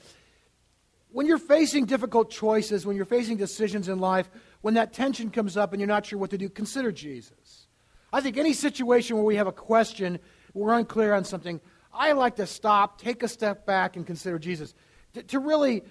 When 1.12 1.27
you're 1.27 1.38
facing 1.38 1.85
difficult 1.85 2.31
choices, 2.31 2.85
when 2.85 2.97
you're 2.97 3.05
facing 3.05 3.37
decisions 3.37 3.88
in 3.88 4.01
life, 4.01 4.29
when 4.62 4.75
that 4.75 4.92
tension 4.92 5.31
comes 5.31 5.57
up 5.57 5.73
and 5.73 5.81
you're 5.81 5.87
not 5.87 6.07
sure 6.07 6.18
what 6.18 6.31
to 6.31 6.38
do, 6.38 6.49
consider 6.49 6.90
Jesus. 6.90 7.68
I 8.12 8.20
think 8.20 8.37
any 8.37 8.53
situation 8.53 9.16
where 9.16 9.25
we 9.25 9.37
have 9.37 9.47
a 9.47 9.53
question, 9.53 10.18
we're 10.55 10.73
unclear 10.73 11.14
on 11.14 11.25
something, 11.25 11.61
I 11.92 12.12
like 12.12 12.37
to 12.37 12.47
stop, 12.47 13.01
take 13.01 13.23
a 13.23 13.29
step 13.29 13.64
back, 13.66 13.97
and 13.97 14.05
consider 14.05 14.38
Jesus. 14.38 14.75
To, 15.14 15.22
to 15.22 15.38
really, 15.38 15.83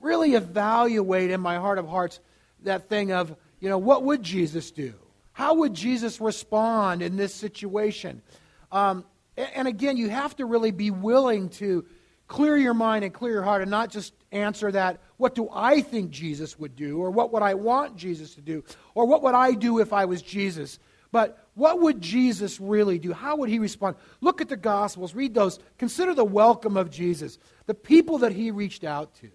really 0.00 0.34
evaluate 0.34 1.30
in 1.30 1.40
my 1.40 1.56
heart 1.56 1.78
of 1.78 1.88
hearts 1.88 2.20
that 2.62 2.88
thing 2.88 3.12
of, 3.12 3.34
you 3.60 3.68
know, 3.68 3.78
what 3.78 4.04
would 4.04 4.22
Jesus 4.22 4.70
do? 4.70 4.94
How 5.32 5.54
would 5.54 5.74
Jesus 5.74 6.20
respond 6.20 7.02
in 7.02 7.16
this 7.16 7.34
situation? 7.34 8.22
Um, 8.70 9.04
and 9.36 9.66
again, 9.66 9.96
you 9.96 10.10
have 10.10 10.36
to 10.36 10.44
really 10.44 10.72
be 10.72 10.90
willing 10.90 11.48
to 11.50 11.86
clear 12.28 12.56
your 12.56 12.74
mind 12.74 13.04
and 13.04 13.12
clear 13.12 13.32
your 13.32 13.42
heart 13.42 13.62
and 13.62 13.70
not 13.70 13.90
just 13.90 14.14
answer 14.30 14.72
that, 14.72 15.00
what 15.16 15.34
do 15.34 15.48
I 15.52 15.82
think 15.82 16.10
Jesus 16.10 16.58
would 16.58 16.76
do? 16.76 16.98
Or 16.98 17.10
what 17.10 17.32
would 17.32 17.42
I 17.42 17.54
want 17.54 17.96
Jesus 17.96 18.34
to 18.34 18.40
do? 18.40 18.64
Or 18.94 19.06
what 19.06 19.22
would 19.22 19.34
I 19.34 19.52
do 19.52 19.80
if 19.80 19.92
I 19.92 20.06
was 20.06 20.22
Jesus? 20.22 20.78
But 21.12 21.46
what 21.54 21.80
would 21.80 22.00
Jesus 22.00 22.58
really 22.58 22.98
do? 22.98 23.12
How 23.12 23.36
would 23.36 23.50
he 23.50 23.58
respond? 23.58 23.96
Look 24.22 24.40
at 24.40 24.48
the 24.48 24.56
Gospels, 24.56 25.14
read 25.14 25.34
those. 25.34 25.58
Consider 25.78 26.14
the 26.14 26.24
welcome 26.24 26.76
of 26.78 26.90
Jesus, 26.90 27.38
the 27.66 27.74
people 27.74 28.18
that 28.18 28.32
he 28.32 28.50
reached 28.50 28.82
out 28.82 29.14
to, 29.16 29.30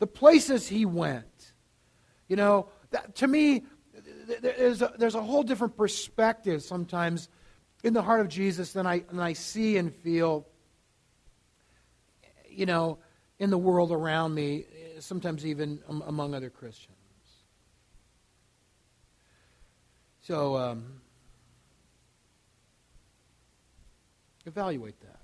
the 0.00 0.06
places 0.06 0.68
he 0.68 0.84
went. 0.84 1.52
You 2.28 2.36
know, 2.36 2.68
that, 2.90 3.14
to 3.16 3.28
me, 3.28 3.62
there's 4.40 4.82
a, 4.82 4.92
there's 4.98 5.14
a 5.14 5.22
whole 5.22 5.44
different 5.44 5.76
perspective 5.76 6.62
sometimes 6.62 7.28
in 7.84 7.92
the 7.92 8.02
heart 8.02 8.20
of 8.20 8.28
Jesus 8.28 8.72
than 8.72 8.86
I, 8.86 9.00
than 9.00 9.20
I 9.20 9.34
see 9.34 9.76
and 9.76 9.94
feel, 9.94 10.46
you 12.48 12.66
know, 12.66 12.98
in 13.38 13.50
the 13.50 13.58
world 13.58 13.92
around 13.92 14.34
me, 14.34 14.64
sometimes 14.98 15.46
even 15.46 15.80
among 15.88 16.34
other 16.34 16.50
Christians. 16.50 16.91
So, 20.22 20.56
um, 20.56 21.00
evaluate 24.46 25.00
that. 25.00 25.20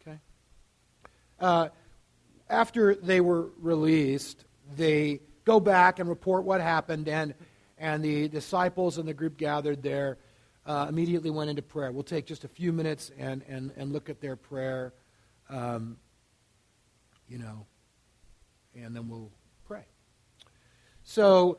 Okay? 0.00 0.18
Uh, 1.40 1.68
after 2.48 2.94
they 2.94 3.20
were 3.20 3.50
released, 3.58 4.44
they 4.76 5.20
go 5.44 5.58
back 5.58 5.98
and 5.98 6.08
report 6.08 6.44
what 6.44 6.60
happened, 6.60 7.08
and, 7.08 7.34
and 7.78 8.04
the 8.04 8.28
disciples 8.28 8.98
and 8.98 9.08
the 9.08 9.14
group 9.14 9.36
gathered 9.36 9.82
there 9.82 10.18
uh, 10.66 10.86
immediately 10.88 11.30
went 11.30 11.50
into 11.50 11.62
prayer. 11.62 11.90
We'll 11.90 12.04
take 12.04 12.26
just 12.26 12.44
a 12.44 12.48
few 12.48 12.72
minutes 12.72 13.10
and, 13.18 13.42
and, 13.48 13.72
and 13.76 13.92
look 13.92 14.08
at 14.08 14.20
their 14.20 14.36
prayer, 14.36 14.92
um, 15.50 15.96
you 17.28 17.38
know, 17.38 17.66
and 18.76 18.94
then 18.94 19.08
we'll 19.08 19.32
pray. 19.66 19.84
So, 21.02 21.58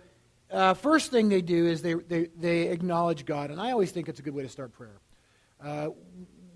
uh, 0.53 0.73
first 0.75 1.11
thing 1.11 1.29
they 1.29 1.41
do 1.41 1.65
is 1.65 1.81
they, 1.81 1.95
they, 1.95 2.29
they 2.37 2.67
acknowledge 2.67 3.25
God, 3.25 3.49
and 3.49 3.59
I 3.59 3.71
always 3.71 3.91
think 3.91 4.07
it's 4.07 4.19
a 4.19 4.23
good 4.23 4.35
way 4.35 4.43
to 4.43 4.49
start 4.49 4.71
prayer. 4.71 4.99
Uh, 5.63 5.89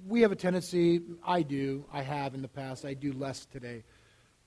we 0.07 0.21
have 0.21 0.31
a 0.31 0.36
tendency, 0.36 1.01
I 1.25 1.41
do, 1.41 1.83
I 1.91 2.01
have 2.01 2.33
in 2.33 2.41
the 2.41 2.47
past, 2.47 2.86
I 2.86 2.93
do 2.93 3.12
less 3.13 3.45
today, 3.45 3.83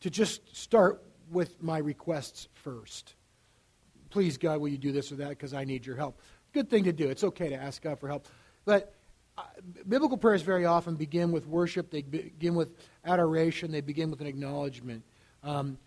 to 0.00 0.10
just 0.10 0.56
start 0.56 1.02
with 1.30 1.62
my 1.62 1.78
requests 1.78 2.48
first. 2.54 3.14
Please, 4.08 4.38
God, 4.38 4.60
will 4.60 4.68
you 4.68 4.78
do 4.78 4.92
this 4.92 5.12
or 5.12 5.16
that 5.16 5.30
because 5.30 5.52
I 5.52 5.64
need 5.64 5.84
your 5.84 5.96
help? 5.96 6.20
Good 6.52 6.70
thing 6.70 6.84
to 6.84 6.92
do. 6.92 7.08
It's 7.08 7.24
okay 7.24 7.48
to 7.48 7.56
ask 7.56 7.82
God 7.82 8.00
for 8.00 8.08
help. 8.08 8.26
But 8.64 8.94
uh, 9.36 9.42
biblical 9.88 10.16
prayers 10.16 10.42
very 10.42 10.64
often 10.64 10.94
begin 10.96 11.32
with 11.32 11.46
worship, 11.46 11.90
they 11.90 12.02
begin 12.02 12.54
with 12.54 12.72
adoration, 13.04 13.70
they 13.70 13.80
begin 13.80 14.10
with 14.10 14.20
an 14.20 14.26
acknowledgement. 14.26 15.04
Um, 15.42 15.78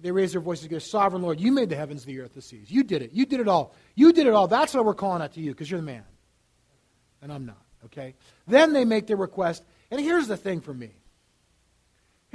they 0.00 0.10
raise 0.10 0.32
their 0.32 0.40
voices 0.40 0.68
go, 0.68 0.78
Sovereign 0.78 1.22
Lord, 1.22 1.40
you 1.40 1.52
made 1.52 1.68
the 1.68 1.76
heavens, 1.76 2.04
the 2.04 2.20
earth, 2.20 2.34
the 2.34 2.42
seas. 2.42 2.70
You 2.70 2.82
did 2.82 3.02
it. 3.02 3.12
You 3.12 3.26
did 3.26 3.40
it 3.40 3.48
all. 3.48 3.74
You 3.94 4.12
did 4.12 4.26
it 4.26 4.32
all. 4.32 4.48
That's 4.48 4.74
why 4.74 4.80
we're 4.80 4.94
calling 4.94 5.22
out 5.22 5.34
to 5.34 5.40
you, 5.40 5.50
because 5.50 5.70
you're 5.70 5.80
the 5.80 5.86
man. 5.86 6.04
And 7.20 7.32
I'm 7.32 7.46
not, 7.46 7.62
okay? 7.86 8.14
Then 8.46 8.72
they 8.72 8.84
make 8.84 9.06
their 9.06 9.16
request. 9.16 9.62
And 9.90 10.00
here's 10.00 10.28
the 10.28 10.36
thing 10.36 10.60
for 10.60 10.72
me. 10.72 10.90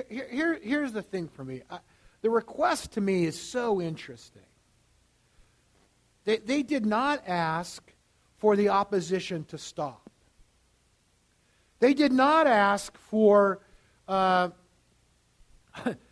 Here, 0.10 0.28
here 0.30 0.60
here's 0.62 0.92
the 0.92 1.02
thing 1.02 1.28
for 1.28 1.44
me. 1.44 1.64
I, 1.70 1.80
the 2.22 2.30
request 2.30 2.94
to 2.94 3.02
me 3.02 3.26
is 3.26 3.40
so 3.40 3.82
interesting. 3.82 4.44
They, 6.26 6.38
they 6.38 6.62
did 6.62 6.86
not 6.86 7.24
ask 7.28 7.82
for 8.38 8.56
the 8.56 8.70
opposition 8.70 9.46
to 9.46 9.58
stop. 9.58 10.10
They 11.80 11.94
did 11.94 12.12
not 12.12 12.48
ask 12.48 12.96
for. 12.98 13.60
Uh, 14.08 14.50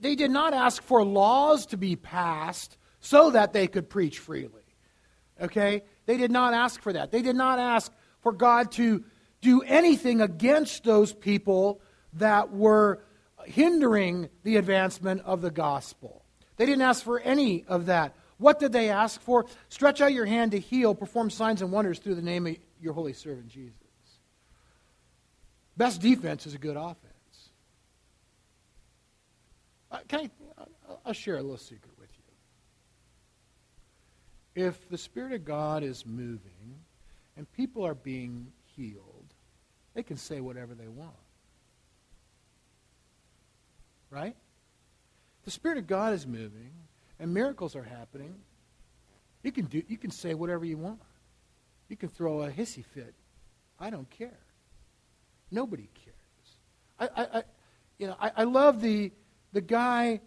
they 0.00 0.14
did 0.14 0.30
not 0.30 0.54
ask 0.54 0.82
for 0.82 1.04
laws 1.04 1.66
to 1.66 1.76
be 1.76 1.96
passed 1.96 2.76
so 3.00 3.30
that 3.30 3.52
they 3.52 3.66
could 3.66 3.88
preach 3.88 4.18
freely. 4.18 4.62
Okay? 5.40 5.82
They 6.06 6.16
did 6.16 6.30
not 6.30 6.54
ask 6.54 6.80
for 6.82 6.92
that. 6.92 7.10
They 7.10 7.22
did 7.22 7.36
not 7.36 7.58
ask 7.58 7.92
for 8.20 8.32
God 8.32 8.72
to 8.72 9.04
do 9.40 9.62
anything 9.62 10.20
against 10.20 10.84
those 10.84 11.12
people 11.12 11.80
that 12.14 12.52
were 12.52 13.02
hindering 13.44 14.28
the 14.42 14.56
advancement 14.56 15.22
of 15.22 15.40
the 15.40 15.50
gospel. 15.50 16.24
They 16.56 16.66
didn't 16.66 16.82
ask 16.82 17.02
for 17.02 17.18
any 17.20 17.64
of 17.64 17.86
that. 17.86 18.14
What 18.36 18.58
did 18.58 18.72
they 18.72 18.90
ask 18.90 19.20
for? 19.20 19.46
Stretch 19.68 20.00
out 20.00 20.12
your 20.12 20.26
hand 20.26 20.52
to 20.52 20.58
heal, 20.58 20.94
perform 20.94 21.30
signs 21.30 21.62
and 21.62 21.72
wonders 21.72 21.98
through 21.98 22.16
the 22.16 22.22
name 22.22 22.46
of 22.46 22.56
your 22.80 22.92
holy 22.92 23.12
servant 23.12 23.48
Jesus. 23.48 23.74
Best 25.76 26.00
defense 26.00 26.46
is 26.46 26.54
a 26.54 26.58
good 26.58 26.76
offense. 26.76 27.09
Uh, 29.90 29.98
can 30.08 30.20
I, 30.20 30.30
uh, 30.60 30.64
I'll 31.04 31.12
share 31.12 31.36
a 31.36 31.42
little 31.42 31.56
secret 31.56 31.92
with 31.98 32.10
you. 34.56 34.66
If 34.66 34.88
the 34.88 34.98
Spirit 34.98 35.32
of 35.32 35.44
God 35.44 35.82
is 35.82 36.04
moving 36.06 36.80
and 37.36 37.50
people 37.52 37.84
are 37.84 37.94
being 37.94 38.52
healed, 38.76 39.34
they 39.94 40.02
can 40.02 40.16
say 40.16 40.40
whatever 40.40 40.74
they 40.74 40.88
want. 40.88 41.14
Right? 44.10 44.36
The 45.44 45.50
Spirit 45.50 45.78
of 45.78 45.86
God 45.86 46.12
is 46.14 46.26
moving 46.26 46.72
and 47.18 47.32
miracles 47.32 47.76
are 47.76 47.82
happening. 47.82 48.34
You 49.42 49.52
can 49.52 49.66
do 49.66 49.82
you 49.88 49.96
can 49.96 50.10
say 50.10 50.34
whatever 50.34 50.64
you 50.64 50.76
want. 50.76 51.00
You 51.88 51.96
can 51.96 52.08
throw 52.08 52.42
a 52.42 52.50
hissy 52.50 52.84
fit. 52.84 53.14
I 53.78 53.90
don't 53.90 54.08
care. 54.10 54.38
Nobody 55.50 55.88
cares. 56.04 56.16
I, 56.98 57.22
I, 57.22 57.38
I 57.38 57.42
you 57.98 58.06
know, 58.06 58.16
I, 58.20 58.32
I 58.36 58.44
love 58.44 58.80
the 58.80 59.12
the 59.52 59.60
guy, 59.60 60.20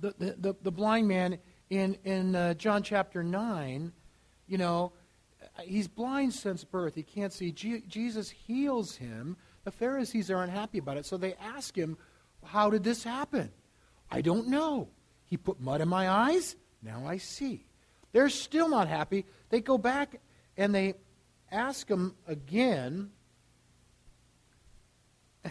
the 0.00 0.14
the, 0.18 0.36
the, 0.38 0.56
the 0.62 0.70
blind 0.70 1.08
man 1.08 1.38
in 1.70 1.96
in 2.04 2.34
uh, 2.34 2.54
John 2.54 2.82
chapter 2.82 3.22
nine. 3.22 3.92
You 4.46 4.58
know, 4.58 4.92
he's 5.62 5.88
blind 5.88 6.32
since 6.32 6.64
birth. 6.64 6.94
He 6.94 7.02
can't 7.02 7.32
see. 7.32 7.52
Je- 7.52 7.82
Jesus 7.88 8.30
heals 8.30 8.96
him. 8.96 9.36
The 9.64 9.72
Pharisees 9.72 10.30
are 10.30 10.42
unhappy 10.42 10.78
about 10.78 10.96
it, 10.96 11.06
so 11.06 11.16
they 11.16 11.34
ask 11.34 11.76
him, 11.76 11.98
"How 12.44 12.70
did 12.70 12.84
this 12.84 13.02
happen?" 13.02 13.50
I 14.10 14.20
don't 14.20 14.48
know. 14.48 14.88
He 15.24 15.36
put 15.36 15.60
mud 15.60 15.80
in 15.80 15.88
my 15.88 16.08
eyes. 16.08 16.56
Now 16.82 17.06
I 17.06 17.18
see. 17.18 17.66
They're 18.12 18.28
still 18.28 18.68
not 18.68 18.88
happy. 18.88 19.26
They 19.50 19.60
go 19.60 19.76
back 19.76 20.20
and 20.56 20.74
they 20.74 20.94
ask 21.50 21.88
him 21.88 22.14
again. 22.26 23.10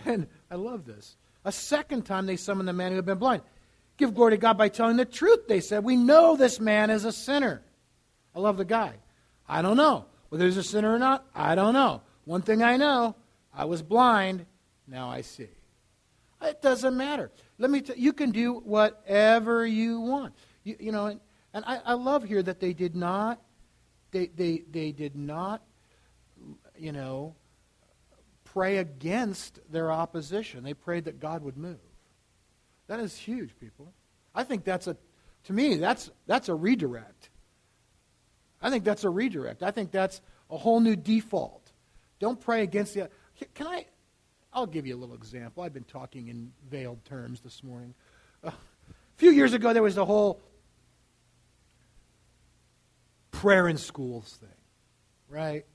And 0.06 0.28
I 0.52 0.56
love 0.56 0.86
this. 0.86 1.16
A 1.46 1.52
second 1.52 2.04
time 2.06 2.26
they 2.26 2.36
summoned 2.36 2.68
the 2.68 2.74
man 2.74 2.92
who 2.92 2.98
had 2.98 3.06
been 3.06 3.20
blind. 3.20 3.44
Give 3.98 4.14
glory 4.14 4.32
to 4.32 4.38
God 4.38 4.58
by 4.58 4.68
telling 4.68 4.98
the 4.98 5.06
truth, 5.06 5.48
they 5.48 5.62
said. 5.62 5.84
We 5.84 5.96
know 5.96 6.36
this 6.36 6.60
man 6.60 6.90
is 6.90 7.06
a 7.06 7.12
sinner. 7.12 7.62
I 8.36 8.40
love 8.40 8.58
the 8.58 8.66
guy. 8.66 8.96
I 9.48 9.62
don't 9.62 9.78
know. 9.78 10.06
Whether 10.30 10.46
he's 10.46 10.58
a 10.58 10.64
sinner 10.64 10.94
or 10.94 11.00
not, 11.00 11.26
I 11.34 11.56
don't 11.56 11.74
know. 11.74 12.02
One 12.26 12.42
thing 12.42 12.64
I 12.64 12.78
know, 12.78 13.16
I 13.54 13.66
was 13.66 13.82
blind, 13.82 14.46
now 14.88 15.08
I 15.10 15.22
see. 15.22 15.48
It 16.42 16.62
doesn't 16.62 16.98
matter. 16.98 17.32
Let 17.58 17.72
me 17.72 17.82
you, 17.86 17.94
you 17.96 18.14
can 18.14 18.32
do 18.32 18.56
whatever 18.56 19.66
you 19.66 20.00
want. 20.02 20.34
You, 20.64 20.76
you 20.80 20.92
know, 20.92 21.06
and, 21.06 21.20
and 21.54 21.64
I, 21.66 21.80
I 21.86 21.94
love 21.94 22.24
here 22.24 22.44
that 22.44 22.60
they 22.60 22.74
did 22.74 22.96
not, 22.96 23.40
they, 24.12 24.28
they, 24.28 24.64
they 24.70 24.92
did 24.92 25.16
not, 25.16 25.62
you 26.78 26.92
know, 26.92 27.36
pray 28.56 28.78
against 28.78 29.60
their 29.70 29.92
opposition. 29.92 30.64
They 30.64 30.74
prayed 30.74 31.06
that 31.06 31.20
God 31.20 31.44
would 31.44 31.58
move. 31.58 31.76
That 32.88 33.02
is 33.02 33.18
huge, 33.18 33.52
people. 33.60 33.92
I 34.34 34.44
think 34.44 34.64
that's 34.64 34.88
a, 34.88 34.96
to 35.44 35.54
me, 35.54 35.76
that's, 35.76 36.10
that's 36.26 36.48
a 36.48 36.56
redirect. 36.56 37.30
I 38.62 38.70
think 38.70 38.86
that's 38.86 39.04
a 39.04 39.10
redirect. 39.10 39.62
I 39.62 39.72
think 39.72 39.92
that's 39.92 40.22
a 40.50 40.56
whole 40.58 40.80
new 40.80 40.96
default. 40.96 41.70
Don't 42.20 42.40
pray 42.40 42.64
against 42.64 42.94
the. 42.94 43.10
Can 43.54 43.68
I? 43.68 43.88
I'll 44.54 44.66
give 44.66 44.88
you 44.88 44.96
a 44.96 45.00
little 45.00 45.16
example. 45.16 45.62
I've 45.62 45.74
been 45.74 45.84
talking 45.84 46.30
in 46.30 46.54
veiled 46.70 47.04
terms 47.04 47.42
this 47.42 47.62
morning. 47.62 47.94
Uh, 48.42 48.52
a 48.52 49.18
few 49.18 49.32
years 49.32 49.52
ago, 49.52 49.74
there 49.74 49.84
was 49.84 49.96
the 49.96 50.06
whole 50.06 50.40
prayer 53.32 53.68
in 53.68 53.78
schools 53.78 54.38
thing, 54.40 54.50
right? 55.28 55.66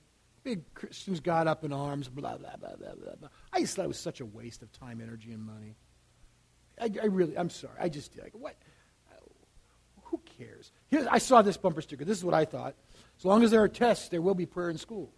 Big 0.43 0.73
Christians 0.75 1.21
got 1.21 1.47
up 1.47 1.65
in 1.65 1.73
arms, 1.73 2.09
blah, 2.09 2.37
blah, 2.37 2.57
blah, 2.57 2.77
blah, 2.77 2.95
blah, 2.95 3.15
blah. 3.21 3.29
I 3.53 3.61
just 3.61 3.77
thought 3.77 3.85
it 3.85 3.89
was 3.89 3.99
such 3.99 4.21
a 4.21 4.27
waste 4.27 4.63
of 4.63 4.73
time, 4.73 5.01
energy, 5.03 5.33
and 5.33 5.43
money. 5.43 5.77
I, 6.81 6.91
I 7.03 7.07
really, 7.07 7.37
I'm 7.37 7.51
sorry. 7.51 7.75
I 7.79 7.89
just, 7.89 8.17
like, 8.19 8.33
what? 8.33 8.57
Who 10.05 10.21
cares? 10.39 10.73
I 11.09 11.19
saw 11.19 11.41
this 11.41 11.57
bumper 11.57 11.83
sticker. 11.83 12.05
This 12.05 12.19
is 12.19 12.25
what 12.25 12.35
I 12.35 12.45
thought. 12.45 12.75
As 13.19 13.25
long 13.25 13.45
as 13.45 13.53
there 13.53 13.63
are 13.63 13.69
tests, 13.69 14.09
there 14.09 14.21
will 14.21 14.35
be 14.35 14.47
prayer 14.47 14.71
in 14.71 14.79
schools. 14.79 15.15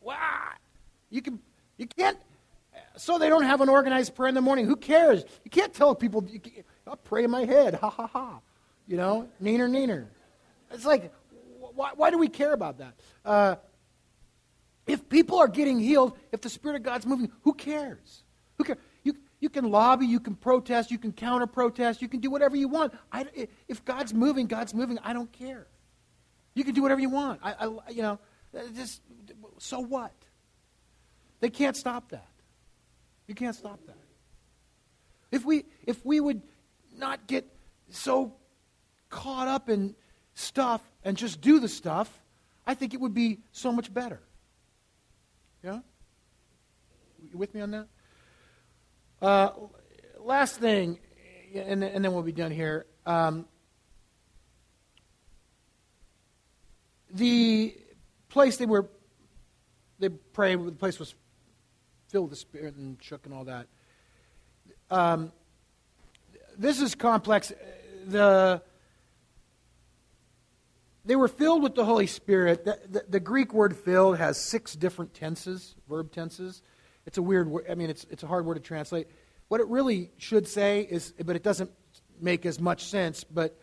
What? 0.00 0.18
You 1.10 1.22
can, 1.22 1.38
you 1.78 1.86
can't. 1.86 2.18
So 2.96 3.18
they 3.18 3.28
don't 3.28 3.44
have 3.44 3.60
an 3.60 3.68
organized 3.68 4.14
prayer 4.14 4.28
in 4.28 4.34
the 4.34 4.40
morning. 4.40 4.66
Who 4.66 4.76
cares? 4.76 5.24
You 5.44 5.50
can't 5.50 5.72
tell 5.72 5.94
people. 5.94 6.26
I'll 6.86 6.96
pray 6.96 7.24
in 7.24 7.30
my 7.30 7.44
head. 7.44 7.74
Ha 7.74 7.88
ha 7.88 8.06
ha. 8.08 8.40
You 8.86 8.96
know, 8.96 9.28
neener 9.42 9.70
neener. 9.70 10.06
It's 10.72 10.84
like, 10.84 11.12
why, 11.74 11.90
why 11.94 12.10
do 12.10 12.18
we 12.18 12.28
care 12.28 12.52
about 12.52 12.78
that? 12.78 12.94
Uh, 13.24 13.56
if 14.86 15.08
people 15.08 15.38
are 15.38 15.48
getting 15.48 15.78
healed, 15.78 16.18
if 16.32 16.40
the 16.40 16.48
Spirit 16.48 16.76
of 16.76 16.82
God's 16.82 17.06
moving, 17.06 17.30
who 17.42 17.54
cares? 17.54 18.24
Who 18.58 18.64
cares? 18.64 18.78
You, 19.04 19.14
you 19.40 19.48
can 19.48 19.70
lobby, 19.70 20.06
you 20.06 20.18
can 20.20 20.34
protest, 20.34 20.90
you 20.90 20.98
can 20.98 21.12
counter 21.12 21.46
protest, 21.46 22.02
you 22.02 22.08
can 22.08 22.20
do 22.20 22.30
whatever 22.30 22.56
you 22.56 22.68
want. 22.68 22.92
I, 23.12 23.26
if 23.68 23.84
God's 23.84 24.12
moving, 24.12 24.46
God's 24.46 24.74
moving. 24.74 24.98
I 25.02 25.12
don't 25.12 25.32
care. 25.32 25.66
You 26.54 26.64
can 26.64 26.74
do 26.74 26.82
whatever 26.82 27.00
you 27.00 27.10
want. 27.10 27.40
I, 27.42 27.52
I 27.52 27.90
you 27.90 28.02
know, 28.02 28.18
just 28.74 29.00
so 29.58 29.80
what? 29.80 30.12
They 31.40 31.50
can't 31.50 31.76
stop 31.76 32.10
that. 32.10 32.28
You 33.26 33.34
can't 33.34 33.56
stop 33.56 33.80
that. 33.86 33.96
If 35.30 35.44
we 35.44 35.64
if 35.86 36.04
we 36.04 36.20
would 36.20 36.42
not 36.96 37.26
get 37.26 37.46
so 37.90 38.34
caught 39.12 39.46
up 39.46 39.68
in 39.68 39.94
stuff 40.34 40.80
and 41.04 41.16
just 41.16 41.40
do 41.40 41.60
the 41.60 41.68
stuff, 41.68 42.10
I 42.66 42.74
think 42.74 42.94
it 42.94 43.00
would 43.00 43.14
be 43.14 43.38
so 43.52 43.70
much 43.70 43.92
better. 43.92 44.20
Yeah? 45.62 45.80
You 47.30 47.38
with 47.38 47.54
me 47.54 47.60
on 47.60 47.70
that? 47.70 47.86
Uh, 49.20 49.50
last 50.18 50.58
thing, 50.58 50.98
and, 51.54 51.84
and, 51.84 52.04
then 52.04 52.12
we'll 52.12 52.22
be 52.22 52.32
done 52.32 52.50
here. 52.50 52.86
Um, 53.06 53.46
the 57.12 57.76
place 58.28 58.56
they 58.56 58.66
were, 58.66 58.88
they 60.00 60.08
prayed, 60.08 60.64
the 60.64 60.72
place 60.72 60.98
was 60.98 61.14
filled 62.08 62.30
with 62.30 62.38
the 62.38 62.40
Spirit 62.40 62.74
and 62.74 62.96
shook 63.00 63.26
and 63.26 63.34
all 63.34 63.44
that. 63.44 63.66
Um, 64.90 65.30
this 66.58 66.80
is 66.80 66.94
complex. 66.94 67.52
The 68.06 68.62
they 71.04 71.16
were 71.16 71.28
filled 71.28 71.62
with 71.62 71.74
the 71.74 71.84
Holy 71.84 72.06
Spirit. 72.06 72.64
The, 72.64 72.78
the, 72.88 73.04
the, 73.08 73.20
Greek 73.20 73.52
word 73.52 73.76
filled 73.76 74.18
has 74.18 74.38
six 74.38 74.74
different 74.74 75.14
tenses, 75.14 75.74
verb 75.88 76.12
tenses. 76.12 76.62
It's 77.06 77.18
a 77.18 77.22
weird 77.22 77.48
word. 77.48 77.66
I 77.68 77.74
mean, 77.74 77.90
it's, 77.90 78.06
it's 78.10 78.22
a 78.22 78.26
hard 78.26 78.46
word 78.46 78.54
to 78.54 78.60
translate. 78.60 79.08
What 79.48 79.60
it 79.60 79.66
really 79.66 80.10
should 80.18 80.46
say 80.46 80.82
is, 80.82 81.12
but 81.24 81.34
it 81.34 81.42
doesn't 81.42 81.70
make 82.20 82.46
as 82.46 82.60
much 82.60 82.84
sense, 82.84 83.24
but 83.24 83.58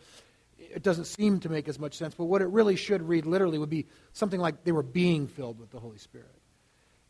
it 0.58 0.82
doesn't 0.82 1.06
seem 1.06 1.40
to 1.40 1.48
make 1.48 1.66
as 1.66 1.78
much 1.78 1.94
sense. 1.94 2.14
But 2.14 2.26
what 2.26 2.42
it 2.42 2.48
really 2.48 2.76
should 2.76 3.02
read 3.02 3.26
literally 3.26 3.58
would 3.58 3.70
be 3.70 3.86
something 4.12 4.38
like 4.38 4.64
they 4.64 4.72
were 4.72 4.82
being 4.82 5.26
filled 5.26 5.58
with 5.58 5.70
the 5.70 5.80
Holy 5.80 5.98
Spirit. 5.98 6.36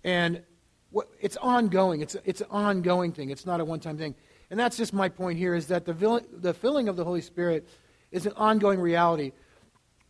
And 0.04 0.42
what, 0.90 1.08
it's 1.20 1.36
ongoing. 1.36 2.00
It's, 2.00 2.16
it's 2.24 2.40
an 2.40 2.48
ongoing 2.50 3.12
thing. 3.12 3.30
It's 3.30 3.44
not 3.44 3.60
a 3.60 3.64
one 3.64 3.80
time 3.80 3.98
thing. 3.98 4.14
And 4.50 4.58
that's 4.58 4.76
just 4.76 4.92
my 4.92 5.08
point 5.08 5.38
here 5.38 5.54
is 5.54 5.66
that 5.66 5.84
the, 5.84 6.24
the 6.32 6.54
filling 6.54 6.88
of 6.88 6.96
the 6.96 7.04
Holy 7.04 7.20
Spirit 7.20 7.68
is 8.10 8.26
an 8.26 8.32
ongoing 8.36 8.80
reality 8.80 9.32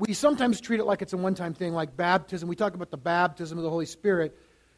we 0.00 0.14
sometimes 0.14 0.60
treat 0.60 0.80
it 0.80 0.84
like 0.84 1.02
it's 1.02 1.12
a 1.12 1.16
one 1.16 1.34
time 1.34 1.52
thing, 1.52 1.74
like 1.74 1.96
baptism. 1.96 2.48
We 2.48 2.56
talk 2.56 2.74
about 2.74 2.90
the 2.90 2.96
baptism 2.96 3.58
of 3.58 3.64
the 3.64 3.70
Holy 3.70 3.84
Spirit, 3.86 4.36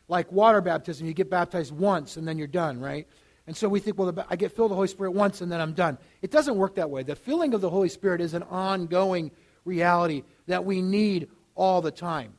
like 0.09 0.31
water 0.33 0.61
baptism. 0.61 1.07
You 1.07 1.15
get 1.15 1.31
baptized 1.31 1.73
once 1.73 2.17
and 2.17 2.27
then 2.27 2.39
you're 2.39 2.49
done, 2.49 2.81
right? 2.81 3.07
And 3.47 3.57
so 3.57 3.69
we 3.69 3.79
think, 3.79 3.99
well, 3.99 4.13
I 4.29 4.37
get 4.37 4.53
filled 4.53 4.71
with 4.71 4.73
the 4.73 4.77
Holy 4.77 4.89
Spirit 4.89 5.13
once 5.13 5.41
and 5.41 5.51
then 5.51 5.61
I'm 5.61 5.75
done. 5.75 5.99
It 6.23 6.33
doesn't 6.33 6.57
work 6.57 6.75
that 6.75 6.91
way. 6.91 7.05
The 7.05 7.15
filling 7.15 7.55
of 7.55 7.61
the 7.61 7.71
Holy 7.71 7.89
Spirit 7.89 8.21
is 8.21 8.35
an 8.35 8.43
ongoing 8.45 9.31
reality 9.65 10.25
that 10.47 10.65
we 10.65 10.83
need 10.83 11.29
all 11.55 11.81
the 11.81 11.91
time. 11.91 12.35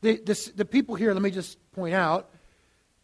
The, 0.00 0.16
the, 0.18 0.52
the 0.56 0.64
people 0.64 0.94
here, 0.94 1.12
let 1.12 1.22
me 1.22 1.30
just 1.30 1.58
point 1.72 1.94
out, 1.94 2.30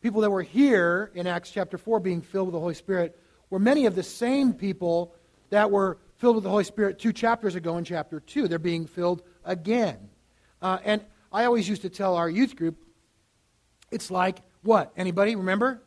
people 0.01 0.23
that 0.23 0.31
were 0.31 0.43
here 0.43 1.11
in 1.15 1.27
Acts 1.27 1.51
chapter 1.51 1.77
4 1.77 2.01
being 2.01 2.23
filled 2.23 2.49
with 2.49 2.55
the 2.55 2.61
Holy 2.61 2.75
Spirit 2.75 3.19
were 3.51 3.59
many 3.59 3.85
of 3.85 3.95
the 3.95 4.03
same 4.03 4.55
people 4.55 5.15
that 5.51 5.71
were 5.71 5.99
filled 6.23 6.37
with 6.37 6.45
the 6.45 6.51
Holy 6.51 6.63
Spirit 6.63 7.01
two 7.01 7.13
chapters 7.13 7.57
ago 7.57 7.79
in 7.79 7.85
chapter 7.85 8.21
2. 8.21 8.47
They're 8.47 8.61
being 8.61 8.87
filled 8.87 9.23
again. 9.45 9.99
Uh, 10.63 10.79
and 10.85 11.05
I 11.33 11.47
always 11.47 11.69
used 11.69 11.83
to 11.83 11.89
tell 11.89 12.15
our 12.15 12.31
youth 12.31 12.55
group, 12.55 12.77
it's 13.91 14.09
like 14.09 14.39
what? 14.63 14.93
Anybody 14.97 15.35
remember? 15.35 15.83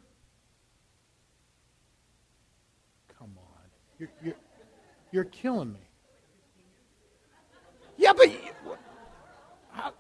Come 3.17 3.32
on. 3.38 3.62
You're, 3.98 4.10
you're, 4.21 4.36
you're 5.13 5.24
killing 5.24 5.71
me. 5.71 5.80
Yeah, 7.95 8.12
but. 8.12 8.30
How, 9.71 9.93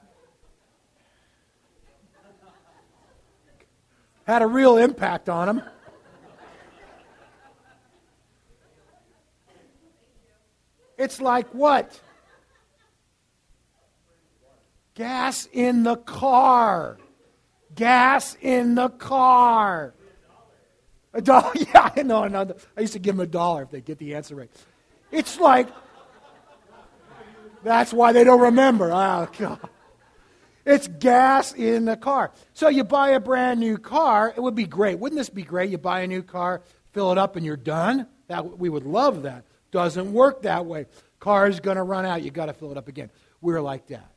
had 4.27 4.41
a 4.41 4.47
real 4.47 4.75
impact 4.75 5.29
on 5.29 5.47
them. 5.47 5.61
It's 10.97 11.19
like 11.19 11.47
what? 11.49 11.99
Gas 14.93 15.47
in 15.51 15.83
the 15.83 15.97
car. 15.97 16.97
gas 17.75 18.37
in 18.41 18.75
the 18.75 18.89
car. 18.89 19.93
A 21.13 21.21
dollar? 21.21 21.51
Yeah, 21.55 21.91
I 21.95 22.03
know. 22.03 22.27
No, 22.27 22.55
I 22.77 22.81
used 22.81 22.93
to 22.93 22.99
give 22.99 23.15
them 23.15 23.23
a 23.23 23.27
dollar 23.27 23.63
if 23.63 23.71
they 23.71 23.81
get 23.81 23.97
the 23.97 24.15
answer 24.15 24.35
right. 24.35 24.49
It's 25.11 25.39
like, 25.39 25.67
that's 27.63 27.91
why 27.93 28.11
they 28.11 28.23
don't 28.23 28.41
remember. 28.41 28.91
Oh, 28.91 29.27
God. 29.37 29.59
It's 30.65 30.87
gas 30.87 31.53
in 31.53 31.85
the 31.85 31.95
car. 31.95 32.31
So 32.53 32.69
you 32.69 32.83
buy 32.83 33.09
a 33.09 33.19
brand 33.19 33.59
new 33.59 33.77
car. 33.77 34.33
It 34.35 34.41
would 34.41 34.55
be 34.55 34.65
great. 34.65 34.97
Wouldn't 34.97 35.19
this 35.19 35.29
be 35.29 35.43
great? 35.43 35.69
You 35.69 35.77
buy 35.77 36.01
a 36.01 36.07
new 36.07 36.23
car, 36.23 36.61
fill 36.91 37.11
it 37.11 37.17
up, 37.17 37.35
and 37.35 37.45
you're 37.45 37.55
done. 37.55 38.07
That, 38.27 38.57
we 38.57 38.69
would 38.69 38.85
love 38.85 39.23
that. 39.23 39.45
Doesn't 39.71 40.13
work 40.13 40.43
that 40.43 40.65
way. 40.65 40.85
Car's 41.19 41.59
going 41.59 41.77
to 41.77 41.83
run 41.83 42.05
out. 42.05 42.23
You've 42.23 42.33
got 42.33 42.47
to 42.47 42.53
fill 42.53 42.71
it 42.71 42.77
up 42.77 42.87
again. 42.87 43.09
We're 43.41 43.61
like 43.61 43.87
that. 43.87 44.11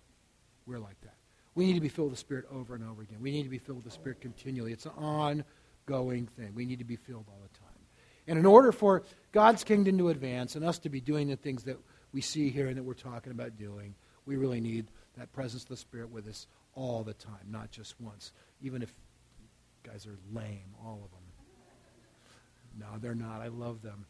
We're 0.66 0.78
like 0.78 1.00
that. 1.02 1.14
We 1.54 1.66
need 1.66 1.74
to 1.74 1.80
be 1.80 1.88
filled 1.88 2.11
with 2.11 2.18
the 2.18 2.20
Spirit 2.20 2.44
over 2.52 2.74
and 2.74 2.88
over 2.88 3.02
again. 3.02 3.18
We 3.20 3.32
need 3.32 3.42
to 3.42 3.48
be 3.48 3.58
filled 3.58 3.78
with 3.78 3.84
the 3.84 3.90
Spirit 3.90 4.20
continually. 4.20 4.72
It's 4.72 4.87
an 4.87 4.92
ongoing 4.96 6.26
thing. 6.26 6.54
We 6.54 6.64
need 6.66 6.78
to 6.78 6.84
be 6.84 6.96
filled 6.96 7.24
all 7.28 7.40
the 7.42 7.58
time. 7.58 7.68
And 8.28 8.38
in 8.38 8.46
order 8.46 8.70
for 8.72 9.02
God's 9.32 9.64
kingdom 9.64 9.98
to 9.98 10.11
advance 10.11 10.54
and 10.54 10.64
us 10.64 10.78
to 10.80 10.88
be 10.90 11.00
doing 11.00 11.28
the 11.28 11.37
things 11.37 11.64
that 11.64 11.78
we 12.12 12.20
see 12.20 12.50
here 12.50 12.68
and 12.68 12.76
that 12.76 12.84
we're 12.84 12.94
talking 12.94 13.32
about 13.32 13.56
doing, 13.56 13.94
we 14.26 14.37
really 14.37 14.61
need 14.61 14.90
that 15.16 15.32
presence 15.32 15.62
of 15.62 15.70
the 15.70 15.76
Spirit 15.76 16.11
with 16.11 16.28
us 16.28 16.46
all 16.74 17.02
the 17.02 17.14
time, 17.14 17.48
not 17.50 17.70
just 17.70 18.00
once. 18.00 18.32
Even 18.61 18.82
if 18.82 18.94
guys 19.82 20.06
are 20.06 20.18
lame, 20.32 20.74
all 20.84 21.00
of 21.04 21.11
them. 21.11 21.20
No, 22.78 22.98
they're 23.00 23.14
not. 23.14 23.40
I 23.40 23.48
love 23.48 23.82
them. 23.82 24.06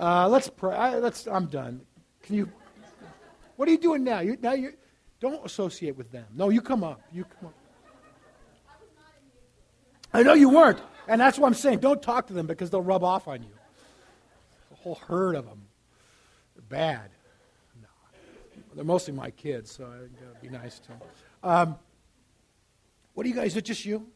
Uh, 0.00 0.26
let's 0.28 0.48
pray. 0.48 0.74
I, 0.74 0.96
let's, 0.96 1.26
I'm 1.26 1.46
done. 1.46 1.82
Can 2.22 2.34
you? 2.34 2.50
What 3.56 3.68
are 3.68 3.72
you 3.72 3.78
doing 3.78 4.02
now? 4.02 4.20
You, 4.20 4.38
now 4.40 4.54
you 4.54 4.72
don't 5.20 5.44
associate 5.44 5.94
with 5.94 6.10
them. 6.10 6.24
No, 6.34 6.48
you 6.48 6.62
come 6.62 6.82
up. 6.82 7.02
You 7.12 7.24
come 7.24 7.48
up. 7.48 7.54
I 10.14 10.22
know 10.22 10.32
you 10.32 10.48
weren't, 10.48 10.80
and 11.06 11.20
that's 11.20 11.38
what 11.38 11.46
I'm 11.48 11.54
saying. 11.54 11.80
Don't 11.80 12.02
talk 12.02 12.28
to 12.28 12.32
them 12.32 12.46
because 12.46 12.70
they'll 12.70 12.82
rub 12.82 13.04
off 13.04 13.28
on 13.28 13.42
you. 13.42 13.52
A 14.72 14.74
whole 14.76 14.98
herd 15.06 15.36
of 15.36 15.44
them. 15.44 15.66
They're 16.54 16.62
bad. 16.62 17.10
No, 17.80 17.88
they're 18.74 18.84
mostly 18.84 19.12
my 19.12 19.30
kids, 19.30 19.70
so 19.70 19.84
I'd 19.84 20.40
be 20.40 20.48
nice 20.48 20.78
to 20.78 20.88
them. 20.88 20.98
Um, 21.42 21.78
what 23.12 23.24
do 23.24 23.28
you 23.28 23.34
guys? 23.34 23.48
Is 23.48 23.58
it 23.58 23.66
just 23.66 23.84
you? 23.84 24.06